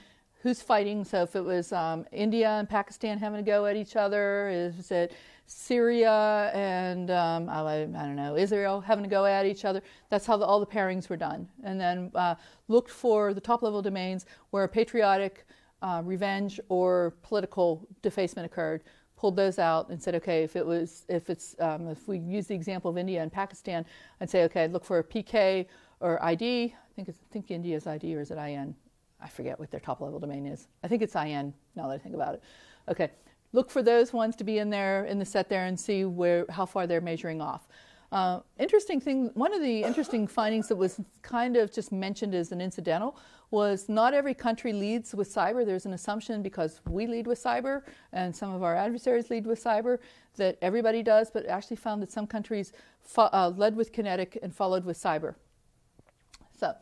[0.41, 1.03] Who's fighting?
[1.03, 4.91] So if it was um, India and Pakistan having a go at each other, is
[4.91, 5.13] it
[5.51, 9.81] Syria and um, I, I, don't know Israel having to go at each other?
[10.09, 11.47] That's how the, all the pairings were done.
[11.63, 12.35] And then uh,
[12.67, 15.47] looked for the top level domains where patriotic
[15.81, 18.83] uh, revenge or political defacement occurred
[19.17, 22.45] pulled those out and said, okay, if it was, if it's, um, if we use
[22.45, 23.85] the example of India and Pakistan,
[24.21, 25.65] I'd say, okay, look for a PK
[25.99, 26.75] or ID.
[26.75, 28.75] I think it's, I think India's ID or is it IN?
[29.19, 30.67] I forget what their top level domain is.
[30.83, 32.43] I think it's IN now that I think about it.
[32.87, 33.09] Okay,
[33.53, 36.45] look for those ones to be in there in the set there and see where
[36.49, 37.67] how far they're measuring off.
[38.11, 42.51] Uh, interesting thing, one of the interesting findings that was kind of just mentioned as
[42.51, 43.15] an incidental
[43.51, 45.65] was not every country leads with cyber.
[45.65, 49.63] There's an assumption because we lead with cyber and some of our adversaries lead with
[49.63, 49.99] cyber
[50.37, 52.73] that everybody does, but actually found that some countries
[53.17, 55.35] uh, led with kinetic and followed with cyber.
[56.59, 56.73] So,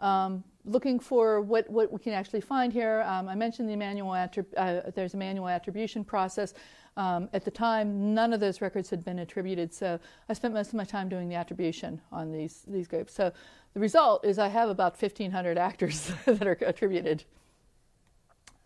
[0.00, 4.10] um, looking for what, what we can actually find here, um, I mentioned the manual
[4.10, 6.54] attrib- uh, there's a manual attribution process.
[6.96, 10.68] Um, at the time, none of those records had been attributed, so I spent most
[10.68, 13.14] of my time doing the attribution on these, these groups.
[13.14, 13.32] So
[13.74, 17.24] the result is I have about 1,500 actors that are attributed.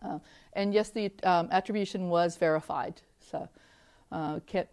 [0.01, 0.19] Uh,
[0.53, 3.01] and yes, the um, attribution was verified.
[3.19, 3.47] So
[4.11, 4.67] uh, can't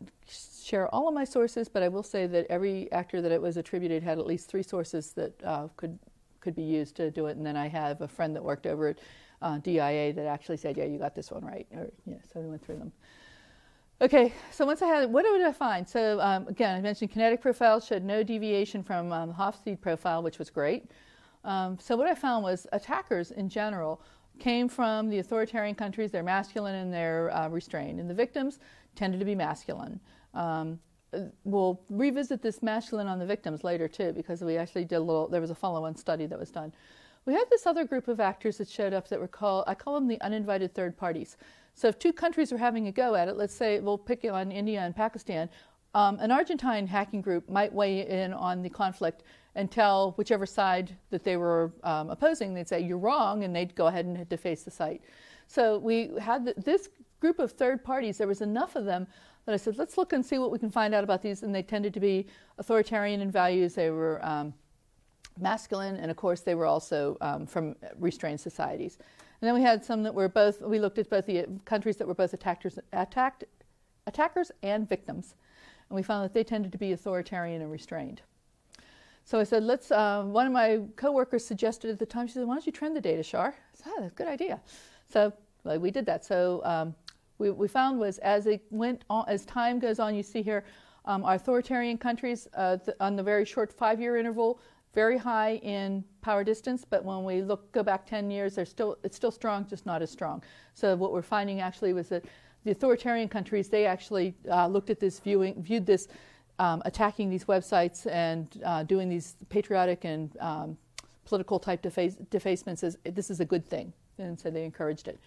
[0.63, 3.57] share all of my sources, but I will say that every actor that it was
[3.57, 5.99] attributed had at least three sources that uh, could
[6.41, 7.37] could be used to do it.
[7.37, 8.99] And then I have a friend that worked over at
[9.43, 12.49] uh, DIA that actually said, "Yeah, you got this one right." Or, yeah, so we
[12.49, 12.93] went through them.
[14.01, 15.89] Okay, so once I had, what did I find?
[15.89, 20.39] So um, again, I mentioned kinetic profile showed no deviation from um, Hofstede profile, which
[20.39, 20.85] was great.
[21.45, 24.01] Um, so what I found was attackers in general
[24.39, 26.13] came from the authoritarian countries.
[26.13, 28.61] They're masculine and they're uh, restrained, and the victims
[28.95, 29.99] tended to be masculine.
[30.33, 30.79] Um,
[31.45, 35.29] we'll revisit this masculine on the victims later too, because we actually did a little.
[35.29, 36.73] There was a follow-on study that was done.
[37.25, 39.65] We had this other group of actors that showed up that were called.
[39.67, 41.37] I call them the uninvited third parties.
[41.75, 44.51] So if two countries are having a go at it, let's say we'll pick on
[44.51, 45.49] India and Pakistan,
[45.95, 49.23] um, an Argentine hacking group might weigh in on the conflict
[49.55, 53.75] and tell whichever side that they were um, opposing, they'd say, You're wrong, and they'd
[53.75, 55.03] go ahead and deface the site.
[55.47, 56.89] So we had this
[57.21, 59.07] group of third parties, there was enough of them
[59.49, 61.43] that I said, Let's look and see what we can find out about these.
[61.43, 62.27] And they tended to be
[62.59, 64.53] authoritarian in values, they were um,
[65.41, 68.99] masculine, and of course, they were also um, from restrained societies.
[69.41, 72.07] And then we had some that were both, we looked at both the countries that
[72.07, 73.45] were both attackers, attacked,
[74.07, 75.35] attackers and victims.
[75.89, 78.21] And we found that they tended to be authoritarian and restrained.
[79.25, 82.47] So I said, let's, uh, one of my coworkers suggested at the time, she said,
[82.47, 83.55] why don't you trend the data, Char?
[83.57, 84.61] I said, oh, that's a good idea.
[85.11, 85.33] So
[85.65, 86.27] we did that.
[86.27, 86.95] So um,
[87.39, 90.65] we, we found was as it went on, as time goes on, you see here,
[91.05, 94.61] um, authoritarian countries uh, th- on the very short five-year interval,
[94.95, 98.99] very high in power distance, but when we look go back 10 years, they're still
[99.05, 100.43] it's still strong, just not as strong.
[100.75, 102.25] So what we're finding actually was that
[102.65, 106.09] the authoritarian countries they actually uh, looked at this viewing viewed this
[106.59, 110.77] um, attacking these websites and uh, doing these patriotic and um,
[111.25, 115.19] political type deface, defacements as this is a good thing, and so they encouraged it.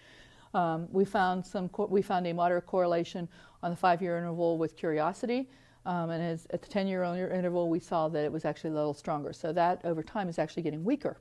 [0.54, 3.28] Um, we found some we found a moderate correlation
[3.62, 5.48] on the five-year interval with curiosity.
[5.84, 8.74] Um, and as, at the 10 year interval, we saw that it was actually a
[8.74, 9.32] little stronger.
[9.32, 11.16] So that over time is actually getting weaker.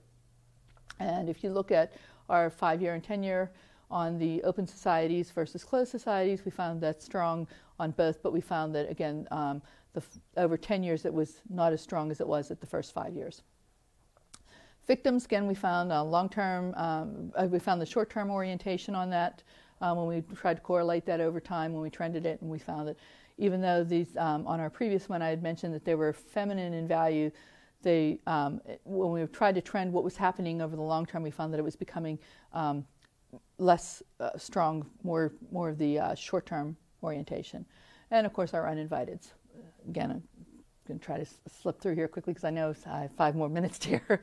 [1.00, 1.94] And if you look at
[2.30, 3.52] our five year and 10 year
[3.90, 7.48] on the open societies versus closed societies, we found that strong
[7.80, 9.62] on both, but we found that again, um,
[9.94, 10.04] the,
[10.38, 13.16] over 10 years, it was not as strong as it was at the first five
[13.16, 13.42] years.
[14.88, 18.96] Victims, again, we found uh, long term, um, uh, we found the short term orientation
[18.96, 19.44] on that
[19.82, 22.60] um, when we tried to correlate that over time, when we trended it, and we
[22.60, 22.98] found that
[23.38, 26.74] even though these, um, on our previous one, I had mentioned that they were feminine
[26.74, 27.32] in value,
[27.82, 31.32] they, um, when we tried to trend what was happening over the long term, we
[31.32, 32.20] found that it was becoming
[32.54, 32.86] um,
[33.58, 37.66] less uh, strong, more, more of the uh, short term orientation.
[38.12, 39.32] And of course, our uninviteds.
[39.88, 40.24] Again, I'm
[40.88, 43.50] going to try to slip through here quickly because I know I have five more
[43.58, 44.22] minutes here.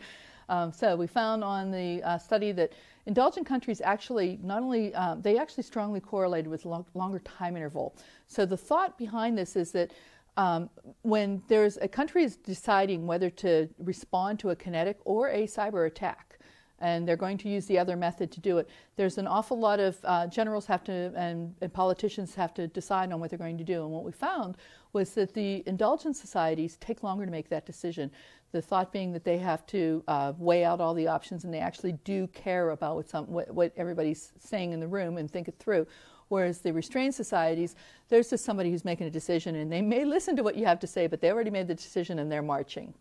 [0.49, 2.73] Um, so we found on the uh, study that
[3.07, 7.95] indulgent countries actually not only um, they actually strongly correlated with lo- longer time interval.
[8.27, 9.93] So the thought behind this is that
[10.37, 10.71] um,
[11.03, 15.87] when there's a country is deciding whether to respond to a kinetic or a cyber
[15.87, 16.39] attack,
[16.81, 18.69] and they're going to use the other method to do it.
[18.97, 23.13] There's an awful lot of uh, generals have to and, and, politicians have to decide
[23.13, 23.83] on what they're going to do.
[23.83, 24.57] And what we found
[24.93, 28.11] was that the indulgent societies take longer to make that decision.
[28.53, 31.59] The thought being that they have to uh, weigh out all the options and they
[31.59, 35.49] actually do care about what, some, what, what everybody's saying in the room and think
[35.49, 35.87] it through.
[36.29, 37.75] Whereas the restrained societies,
[38.09, 40.81] there's just somebody who's making a decision and they may listen to what you have
[40.81, 42.95] to say, but they already made the decision and they're marching.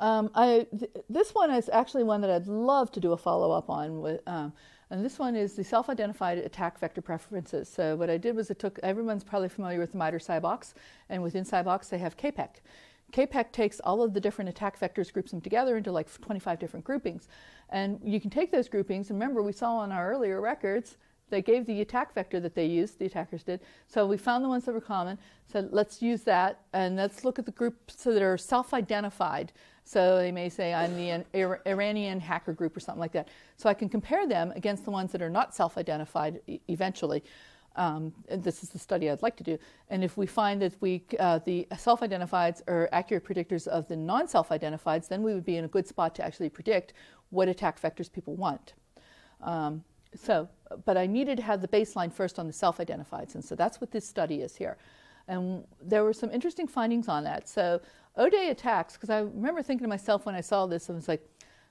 [0.00, 3.52] Um, I, th- this one is actually one that I'd love to do a follow
[3.52, 4.00] up on.
[4.00, 4.52] With, um,
[4.88, 7.68] and this one is the self identified attack vector preferences.
[7.68, 10.72] So, what I did was it took everyone's probably familiar with the MITRE CybOX,
[11.10, 12.48] and within CybOX they have CAPEC.
[13.12, 16.84] CAPEC takes all of the different attack vectors, groups them together into like 25 different
[16.84, 17.28] groupings.
[17.70, 20.96] And you can take those groupings, and remember, we saw on our earlier records
[21.30, 23.60] they gave the attack vector that they used, the attackers did.
[23.86, 27.38] So we found the ones that were common, said let's use that and let's look
[27.38, 29.52] at the groups that are self identified.
[29.84, 31.24] So they may say, I'm the
[31.66, 33.28] Iranian hacker group or something like that.
[33.56, 37.24] So I can compare them against the ones that are not self identified e- eventually.
[37.76, 39.58] Um, this is the study I'd like to do.
[39.88, 43.96] And if we find that we, uh, the self identifieds are accurate predictors of the
[43.96, 46.94] non self identifieds, then we would be in a good spot to actually predict
[47.30, 48.74] what attack vectors people want.
[49.42, 50.48] Um, so,
[50.84, 53.90] but I needed to have the baseline first on the self-identifieds, and so that's what
[53.90, 54.76] this study is here.
[55.28, 57.48] And there were some interesting findings on that.
[57.48, 57.80] So,
[58.16, 61.24] O-Day attacks, because I remember thinking to myself when I saw this, I was like,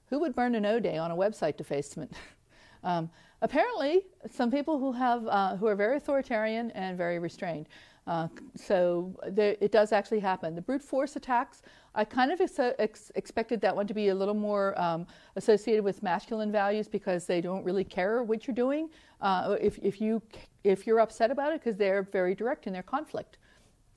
[0.09, 2.13] who would burn an O-Day on a website defacement?
[2.83, 3.09] um,
[3.41, 7.67] apparently, some people who have uh, who are very authoritarian and very restrained.
[8.07, 10.55] Uh, so there, it does actually happen.
[10.55, 11.61] The brute force attacks,
[11.93, 15.83] I kind of ex- ex- expected that one to be a little more um, associated
[15.83, 18.89] with masculine values because they don't really care what you're doing.
[19.21, 20.23] Uh, if, if, you,
[20.63, 23.37] if you're upset about it, because they're very direct in their conflict.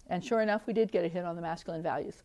[0.09, 2.22] And sure enough, we did get a hit on the masculine values.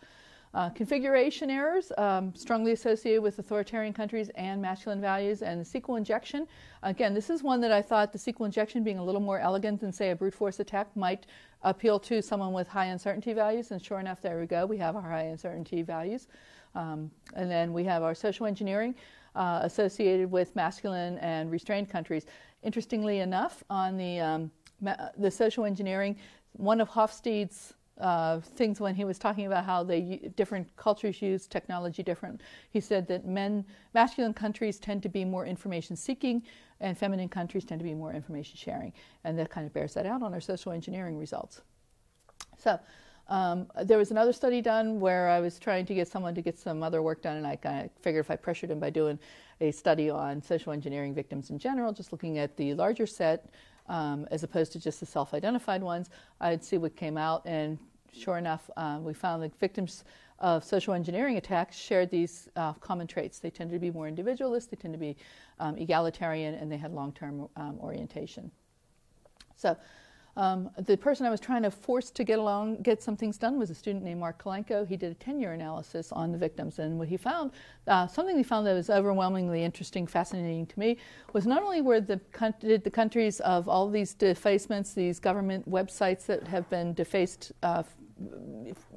[0.58, 6.48] Uh, configuration errors, um, strongly associated with authoritarian countries and masculine values, and SQL injection.
[6.82, 9.80] Again, this is one that I thought the SQL injection being a little more elegant
[9.82, 11.28] than, say, a brute force attack might
[11.62, 13.70] appeal to someone with high uncertainty values.
[13.70, 14.66] And sure enough, there we go.
[14.66, 16.26] We have our high uncertainty values.
[16.74, 18.96] Um, and then we have our social engineering
[19.36, 22.26] uh, associated with masculine and restrained countries.
[22.64, 24.52] Interestingly enough, on the, um,
[24.82, 26.18] the social engineering,
[26.54, 27.76] one of Hofstede's
[28.56, 32.42] things when he was talking about how they different cultures use technology different.
[32.70, 36.44] He said that men, masculine countries tend to be more information seeking,
[36.80, 38.94] and feminine countries tend to be more information sharing.
[39.24, 41.62] And that kind of bears that out on our social engineering results.
[42.58, 42.80] So
[43.30, 46.58] um, there was another study done where I was trying to get someone to get
[46.58, 49.20] some other work done, and I kind of figured if I pressured him by doing
[49.60, 53.50] a study on social engineering victims in general, just looking at the larger set
[53.90, 56.10] um, as opposed to just the self identified ones,
[56.42, 57.44] I'd see what came out.
[57.46, 57.78] And
[58.14, 60.04] sure enough, uh, we found that victims
[60.40, 63.40] of social engineering attacks shared these uh, common traits.
[63.40, 65.16] They tended to be more individualist, they tend to be
[65.60, 68.52] um, egalitarian, and they had long term um, orientation.
[69.56, 69.76] So,
[70.38, 73.58] um, the person I was trying to force to get along, get some things done,
[73.58, 74.88] was a student named Mark Kalenko.
[74.88, 77.52] He did a 10 year analysis on the victims, and what he found,
[77.88, 80.98] uh, something he found that was overwhelmingly interesting, fascinating to me,
[81.34, 82.22] was not only were the,
[82.60, 87.82] did the countries of all these defacements, these government websites that have been defaced uh,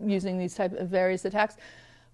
[0.05, 1.57] using these type of various attacks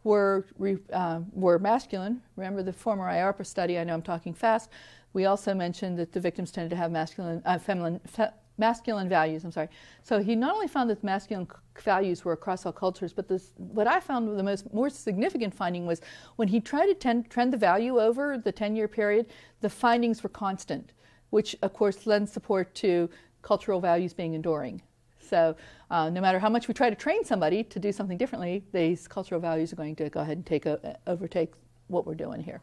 [0.04, 0.46] were,
[0.92, 2.22] uh, were masculine.
[2.36, 4.70] Remember the former IARPA study, I know I'm talking fast.
[5.14, 9.44] We also mentioned that the victims tended to have masculine, uh, feminine, fe- masculine values.
[9.44, 9.68] I'm sorry.
[10.02, 11.46] So he not only found that masculine
[11.80, 15.86] values were across all cultures, but this, what I found the most more significant finding
[15.86, 16.00] was
[16.36, 19.26] when he tried to ten, trend the value over the 10-year period,
[19.60, 20.92] the findings were constant,
[21.30, 23.10] which of course lends support to
[23.42, 24.80] cultural values being enduring.
[25.20, 25.56] So
[25.90, 29.06] uh, no matter how much we try to train somebody to do something differently, these
[29.08, 31.52] cultural values are going to go ahead and take a, overtake
[31.88, 32.60] what we're doing here.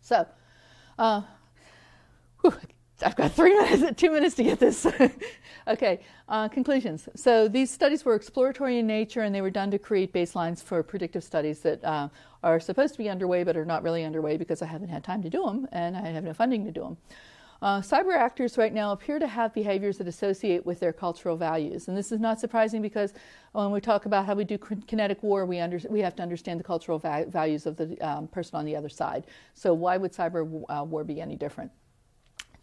[0.00, 0.26] So,
[0.98, 1.22] uh,
[2.40, 2.54] whew,
[3.02, 4.86] I've got three minutes, two minutes to get this.
[5.68, 7.08] okay, uh, conclusions.
[7.14, 10.82] So these studies were exploratory in nature, and they were done to create baselines for
[10.82, 12.08] predictive studies that uh,
[12.42, 15.22] are supposed to be underway but are not really underway because I haven't had time
[15.22, 16.96] to do them and I have no funding to do them.
[17.62, 21.88] Uh, cyber actors right now appear to have behaviors that associate with their cultural values.
[21.88, 23.14] And this is not surprising because
[23.52, 26.60] when we talk about how we do kinetic war, we, under, we have to understand
[26.60, 29.24] the cultural va- values of the um, person on the other side.
[29.54, 31.70] So, why would cyber uh, war be any different?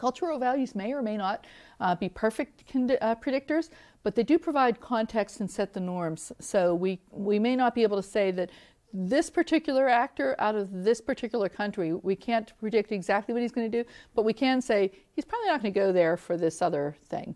[0.04, 1.47] Cultural values may or may not
[1.80, 3.70] uh, be perfect uh, predictors,
[4.04, 6.34] but they do provide context and set the norms.
[6.41, 8.49] So we, we may not be able to say that
[8.91, 13.72] this particular actor out of this particular country, we can't predict exactly what he's going
[13.72, 16.62] to do, but we can say he's probably not going to go there for this
[16.62, 17.34] other thing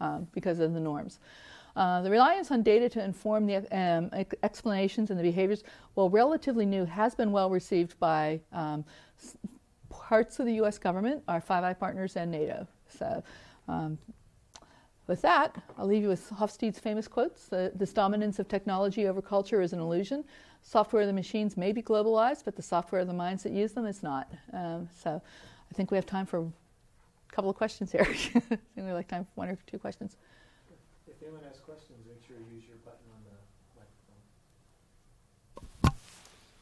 [0.00, 1.18] um, because of the norms.
[1.76, 4.08] Uh, the reliance on data to inform the um,
[4.42, 8.86] explanations and the behaviors, while relatively new, has been well received by um,
[10.06, 10.78] parts of the U.S.
[10.78, 12.68] government, our Five Eye partners, and NATO.
[12.88, 13.24] So,
[13.66, 13.98] um,
[15.08, 19.60] with that, I'll leave you with Hofstede's famous quotes This dominance of technology over culture
[19.60, 20.24] is an illusion.
[20.62, 23.72] Software of the machines may be globalized, but the software of the minds that use
[23.72, 24.30] them is not.
[24.52, 25.20] Um, so
[25.70, 26.50] I think we have time for a
[27.32, 28.06] couple of questions here.
[28.08, 30.16] I think we have like time for one or two questions.
[31.08, 33.82] If anyone has questions, make sure you use your button on the
[35.82, 35.96] microphone.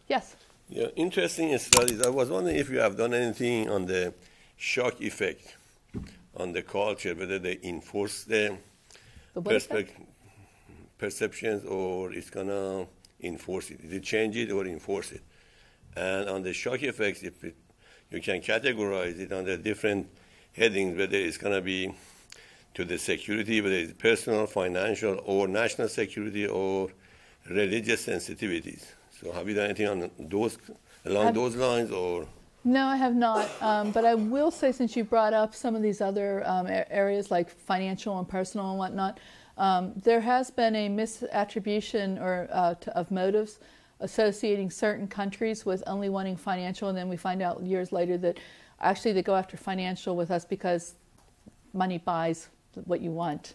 [0.09, 0.37] Yes.
[0.75, 2.03] Yeah, interesting studies.
[2.03, 4.13] I was wondering if you have done anything on the
[4.57, 5.55] shock effect
[6.37, 8.57] on the culture, whether they enforce the,
[9.35, 9.87] the perspe-
[10.99, 12.89] perceptions or it's gonna
[13.23, 13.83] enforce it.
[13.83, 15.23] Did it change it or enforce it?
[15.95, 17.55] And on the shock effects, if it,
[18.11, 20.09] you can categorize it under different
[20.55, 21.95] headings, whether it's going to be
[22.75, 26.89] to the security, whether it's personal, financial, or national security, or
[27.49, 28.87] religious sensitivities.
[29.21, 30.59] So, have you done anything on those
[31.05, 32.27] along have, those lines, or?
[32.65, 33.49] No, I have not.
[33.61, 37.31] Um, but I will say, since you brought up some of these other um, areas
[37.31, 39.21] like financial and personal and whatnot,
[39.57, 43.61] um, there has been a misattribution or uh, to, of motives
[44.01, 48.39] associating certain countries with only wanting financial, and then we find out years later that
[48.81, 50.95] actually they go after financial with us because
[51.73, 52.49] money buys
[52.85, 53.55] what you want,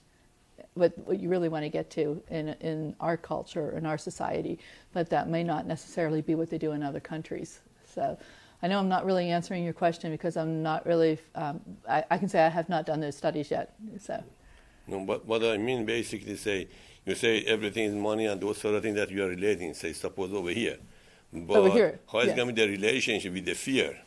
[0.80, 4.58] what, what you really want to get to in, in our culture, in our society,
[4.94, 7.60] but that may not necessarily be what they do in other countries.
[7.86, 8.18] So
[8.62, 12.18] I know I'm not really answering your question because I'm not really, um, I, I,
[12.18, 13.76] can say I have not done those studies yet.
[14.00, 14.24] So.
[14.88, 16.68] No, but what I mean basically say,
[17.06, 19.94] you say everything is money and those sort of things that you are relating, say
[19.94, 20.78] suppose over here.
[21.32, 24.00] But over here, how is going to be the relationship with the fear?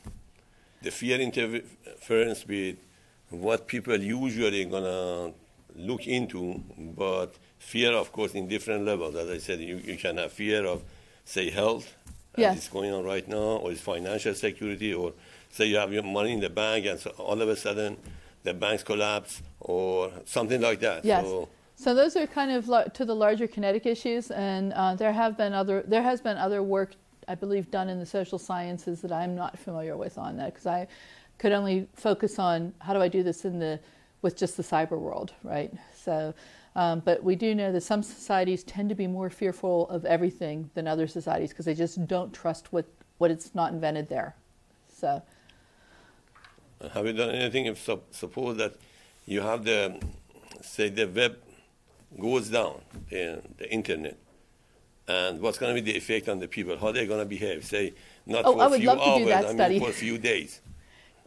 [0.83, 2.77] The fear interference with
[3.31, 5.35] what people usually going to
[5.77, 9.15] look into, but fear, of course, in different levels.
[9.15, 10.83] As I said, you, you can have fear of,
[11.25, 11.95] say, health,
[12.37, 12.53] yes.
[12.53, 15.13] as it's going on right now, or it's financial security, or
[15.53, 17.97] say you have your money in the bank and so all of a sudden
[18.43, 21.05] the banks collapse or something like that.
[21.05, 21.25] Yes.
[21.25, 25.13] So, so those are kind of lo- to the larger kinetic issues, and uh, there
[25.13, 26.95] have been other there has been other work
[27.29, 30.67] I believe done in the social sciences that I'm not familiar with on that because
[30.67, 30.89] I
[31.39, 33.79] could only focus on how do I do this in the
[34.23, 35.73] with just the cyber world, right?
[35.95, 36.35] So.
[36.75, 40.71] Um, but we do know that some societies tend to be more fearful of everything
[40.73, 42.87] than other societies because they just don't trust what,
[43.19, 44.37] what it's not invented there.
[44.89, 45.23] So
[46.91, 48.75] have you done anything if suppose that
[49.27, 50.01] you have the,
[50.61, 51.39] say, the web
[52.19, 54.17] goes down, the, the internet,
[55.07, 56.77] and what's going to be the effect on the people?
[56.77, 57.65] How they're going to behave?
[57.65, 57.95] Say,
[58.27, 60.61] not oh, for a few hours, I mean for a few days.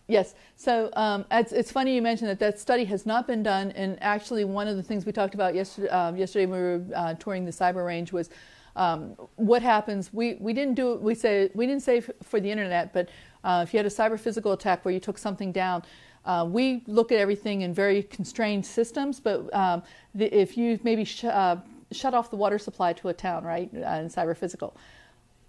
[0.07, 0.35] Yes.
[0.55, 3.71] So um, it's, it's, funny you mentioned that that study has not been done.
[3.71, 6.85] And actually, one of the things we talked about yesterday, um, yesterday when we were
[6.95, 8.29] uh, touring the cyber range was
[8.75, 10.13] um, what happens.
[10.13, 13.09] We, we didn't do we say we didn't say for the internet, but
[13.43, 15.83] uh, if you had a cyber physical attack where you took something down,
[16.25, 19.83] uh, we look at everything in very constrained systems, but um,
[20.13, 21.57] the, if you maybe sh- uh,
[21.91, 24.75] shut off the water supply to a town, right, uh, in cyber physical,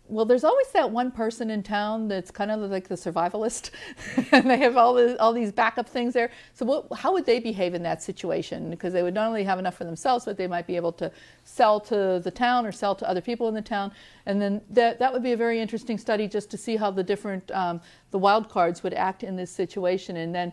[0.08, 3.70] well, there's always that one person in town that's kind of like the survivalist,
[4.32, 6.30] and they have all the, all these backup things there.
[6.54, 8.70] So, what, how would they behave in that situation?
[8.70, 11.10] Because they would not only have enough for themselves, but they might be able to
[11.44, 13.92] sell to the town or sell to other people in the town.
[14.26, 17.02] And then that that would be a very interesting study just to see how the
[17.02, 17.80] different um,
[18.10, 20.52] the wild cards would act in this situation, and then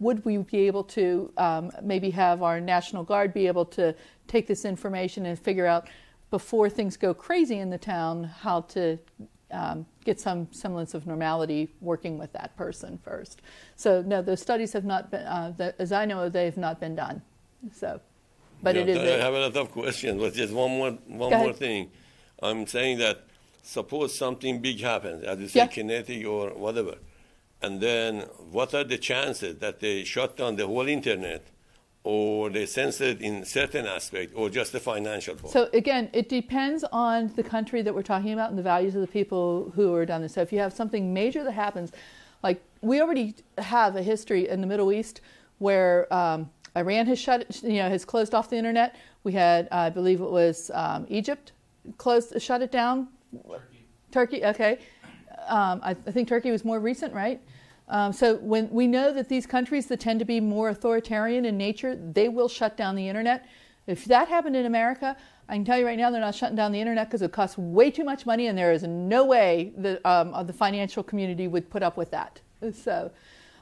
[0.00, 3.94] would we be able to um, maybe have our national guard be able to
[4.26, 5.88] take this information and figure out
[6.30, 8.98] before things go crazy in the town, how to
[9.50, 13.40] um, get some semblance of normality working with that person first.
[13.76, 16.80] So no, those studies have not been, uh, the, as I know, they have not
[16.80, 17.22] been done.
[17.72, 18.00] So,
[18.62, 18.98] but yeah, it is.
[18.98, 21.90] I have a lot of questions, but just one more one more thing.
[22.42, 23.24] I'm saying that
[23.62, 25.66] suppose something big happens, as you say, yeah.
[25.66, 26.96] kinetic or whatever,
[27.62, 28.20] and then
[28.50, 31.46] what are the chances that they shut down the whole internet?
[32.08, 35.52] Or they censored in certain aspect or just the financial part?
[35.52, 39.02] So again, it depends on the country that we're talking about and the values of
[39.02, 40.32] the people who are done this.
[40.32, 41.92] So if you have something major that happens,
[42.42, 45.20] Like we already have a history in the Middle East
[45.58, 48.96] where um, Iran has shut, you know, has closed off the internet.
[49.24, 51.52] We had, I believe it was um, Egypt,
[51.98, 53.08] closed, shut it down.
[53.46, 53.84] Turkey.
[54.10, 54.78] Turkey, okay.
[55.46, 57.40] Um, I, I, think Turkey was more recent, right?
[57.88, 61.56] Um, so when we know that these countries that tend to be more authoritarian in
[61.56, 63.46] nature, they will shut down the internet.
[63.86, 65.16] If that happened in America,
[65.48, 67.56] I can tell you right now they're not shutting down the internet because it costs
[67.56, 71.70] way too much money, and there is no way that um, the financial community would
[71.70, 72.40] put up with that.
[72.74, 73.10] So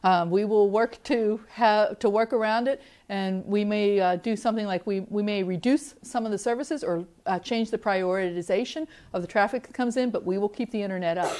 [0.02, 4.34] um, we will work to have to work around it, and we may uh, do
[4.34, 8.88] something like we, we may reduce some of the services or uh, change the prioritization
[9.12, 11.36] of the traffic that comes in, but we will keep the internet up,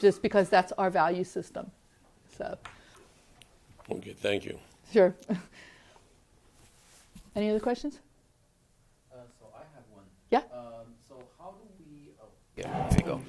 [0.00, 1.70] just because that's our value system.
[2.40, 2.56] So.
[3.90, 4.58] Okay, thank you.
[4.90, 5.14] Sure.
[7.36, 7.98] Any other questions?
[9.12, 10.04] Uh, so I have one.
[10.30, 10.38] Yeah.
[10.50, 12.12] Um, so how do we?
[12.18, 12.24] Oh,
[12.56, 13.20] yeah, there you go.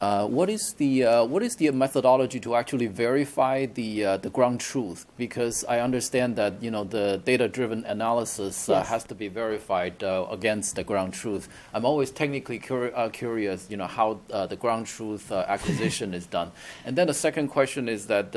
[0.00, 4.30] Uh, what is the uh, what is the methodology to actually verify the uh, the
[4.30, 5.06] ground truth?
[5.16, 8.88] Because I understand that you know the data-driven analysis uh, yes.
[8.88, 11.48] has to be verified uh, against the ground truth.
[11.74, 16.52] I'm always technically cur uh, curious, you know, how the ground truth acquisition is done.
[16.84, 18.34] And then the second question is that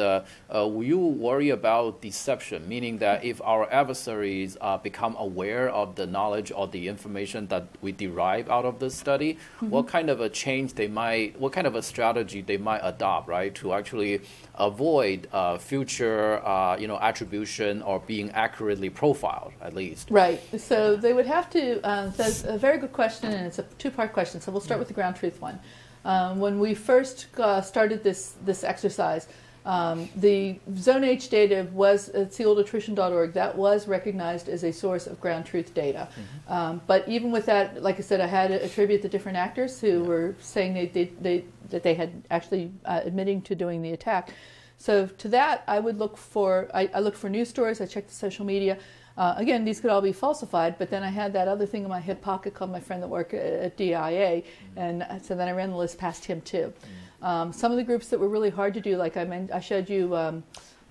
[0.50, 6.52] will you worry about deception, meaning that if our adversaries become aware of the knowledge
[6.52, 9.70] or the information that we derive out of this study, mm -hmm.
[9.70, 12.80] what kind of a change they might what what kind of a strategy they might
[12.82, 14.22] adopt, right, to actually
[14.56, 20.10] avoid uh, future, uh, you know, attribution or being accurately profiled, at least.
[20.10, 20.40] Right.
[20.58, 21.86] So they would have to.
[21.86, 24.40] Uh, that's a very good question, and it's a two-part question.
[24.40, 25.60] So we'll start with the ground truth one.
[26.06, 29.28] Um, when we first uh, started this this exercise,
[29.66, 33.34] um, the Zone H data was at sealeddattrition.org.
[33.34, 36.08] That was recognized as a source of ground truth data.
[36.10, 36.54] Mm-hmm.
[36.54, 39.80] Um, but even with that, like I said, I had to attribute the different actors
[39.80, 40.08] who yeah.
[40.08, 44.32] were saying they, they, they, that they had actually uh, admitting to doing the attack.
[44.78, 47.82] So to that, I would look for I, I look for news stories.
[47.82, 48.80] I checked the social media.
[49.16, 51.90] Uh, again, these could all be falsified, but then I had that other thing in
[51.90, 54.80] my hip pocket called my friend that worked at DIA, mm-hmm.
[54.80, 56.74] and so then I ran the list past him too.
[56.74, 57.11] Mm-hmm.
[57.22, 59.60] Um, some of the groups that were really hard to do, like I, meant, I
[59.60, 60.44] showed you um,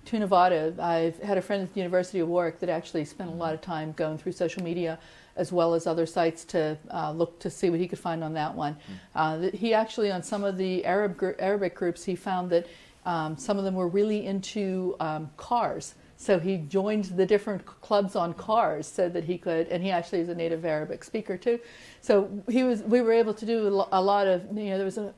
[0.06, 3.34] to Nevada, I've had a friend at the University of Warwick that actually spent a
[3.34, 4.98] lot of time going through social media
[5.36, 8.34] as well as other sites to uh, look to see what he could find on
[8.34, 8.74] that one.
[8.74, 9.48] Mm.
[9.52, 12.66] Uh, he actually, on some of the Arab gr- Arabic groups, he found that
[13.06, 15.94] um, some of them were really into um, cars.
[16.16, 20.20] So he joined the different clubs on cars so that he could, and he actually
[20.20, 21.58] is a native Arabic speaker too.
[22.02, 24.98] So he was, we were able to do a lot of, you know, there was
[24.98, 25.14] a,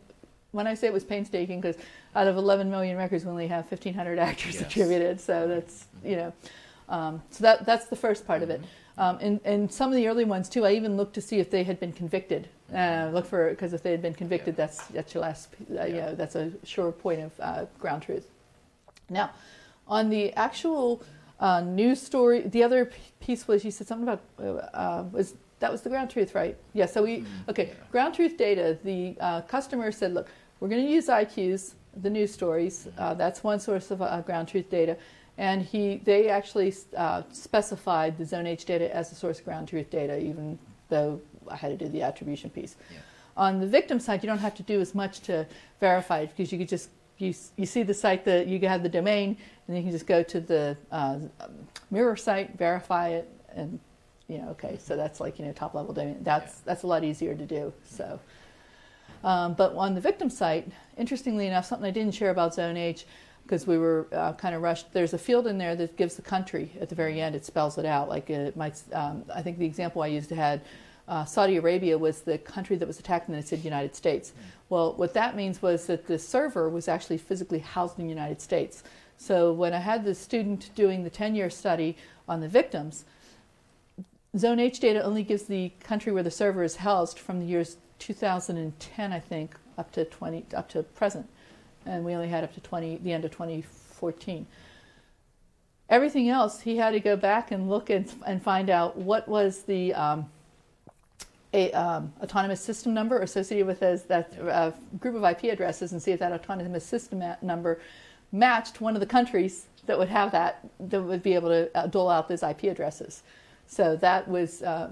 [0.53, 1.77] when I say it was painstaking, because
[2.15, 4.63] out of 11 million records, we only have 1,500 actors yes.
[4.63, 5.21] attributed.
[5.21, 6.33] So that's you know,
[6.89, 8.51] um, so that that's the first part mm-hmm.
[8.51, 8.69] of it.
[8.99, 11.51] Um, and, and some of the early ones too, I even looked to see if
[11.51, 12.49] they had been convicted.
[12.73, 14.67] Uh, look for because if they had been convicted, yeah.
[14.67, 15.49] that's that's your last.
[15.71, 15.87] Uh, yeah.
[15.87, 18.29] You know, that's a sure point of uh, ground truth.
[19.09, 19.31] Now,
[19.87, 21.03] on the actual
[21.41, 22.91] uh, news story, the other
[23.21, 24.23] piece was you said something about
[24.75, 26.57] uh, was that was the ground truth, right?
[26.73, 26.87] Yeah.
[26.87, 27.51] So we mm-hmm.
[27.51, 27.75] okay yeah.
[27.91, 28.79] ground truth data.
[28.85, 30.29] The uh, customer said, look,
[30.63, 32.87] we're going to use IQs, the news stories.
[32.97, 34.97] Uh, that's one source of uh, ground truth data.
[35.37, 39.67] And he, they actually uh, specified the Zone H data as a source of ground
[39.67, 40.57] truth data, even
[40.89, 42.77] though I had to do the attribution piece.
[42.93, 42.99] Yeah.
[43.37, 45.49] On the victim side, you don't have to do as much to
[45.81, 48.89] verify it because you could just you, you see the site that you have the
[48.89, 49.37] domain,
[49.67, 51.19] and you can just go to the uh,
[51.91, 53.81] mirror site, verify it, and
[54.29, 56.19] you know, okay, so that's like you know top level domain.
[56.23, 56.63] That's yeah.
[56.67, 57.73] that's a lot easier to do.
[57.85, 58.21] So.
[59.25, 63.07] Um, but on the victim site, interestingly enough, something I didn't share about Zone H
[63.45, 64.93] because we were uh, kind of rushed.
[64.93, 67.35] There's a field in there that gives the country at the very end.
[67.35, 68.09] It spells it out.
[68.09, 68.81] Like it might.
[68.93, 70.63] Um, I think the example I used had
[71.09, 74.33] uh, Saudi Arabia was the country that was attacked, and then it said United States.
[74.69, 78.41] Well, what that means was that the server was actually physically housed in the United
[78.41, 78.83] States.
[79.19, 81.97] So when I had the student doing the 10-year study
[82.29, 83.05] on the victims,
[84.37, 87.77] Zone H data only gives the country where the server is housed from the years
[88.03, 91.29] 2010, I think, up to 20 up to present,
[91.87, 94.47] and we only had up to 20 the end of 2014.
[95.89, 99.63] Everything else, he had to go back and look and, and find out what was
[99.63, 100.31] the um,
[101.55, 106.03] a um, autonomous system number associated with those, that uh, group of IP addresses and
[106.03, 107.79] see if that autonomous system number
[108.33, 111.87] matched one of the countries that would have that that would be able to uh,
[111.87, 113.23] dole out those IP addresses.
[113.67, 114.91] So that was uh,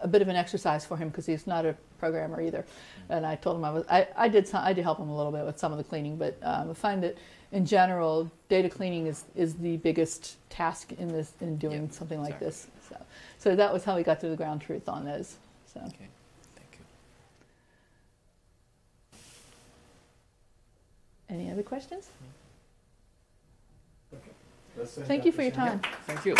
[0.00, 2.64] a bit of an exercise for him because he's not a programmer either.
[3.08, 5.16] And I told him I was I, I did some, I did help him a
[5.16, 7.16] little bit with some of the cleaning, but um, I find that
[7.52, 12.20] in general data cleaning is is the biggest task in this in doing yep, something
[12.20, 12.46] like exactly.
[12.46, 12.66] this.
[12.88, 12.96] So
[13.38, 15.36] so that was how we got to the ground truth on those.
[15.72, 15.80] So.
[15.80, 16.08] Okay.
[16.56, 16.84] Thank you.
[21.28, 22.08] Any other questions?
[24.76, 25.80] Let's Thank you for your Shen.
[25.80, 25.92] time.
[26.06, 26.36] Thank you.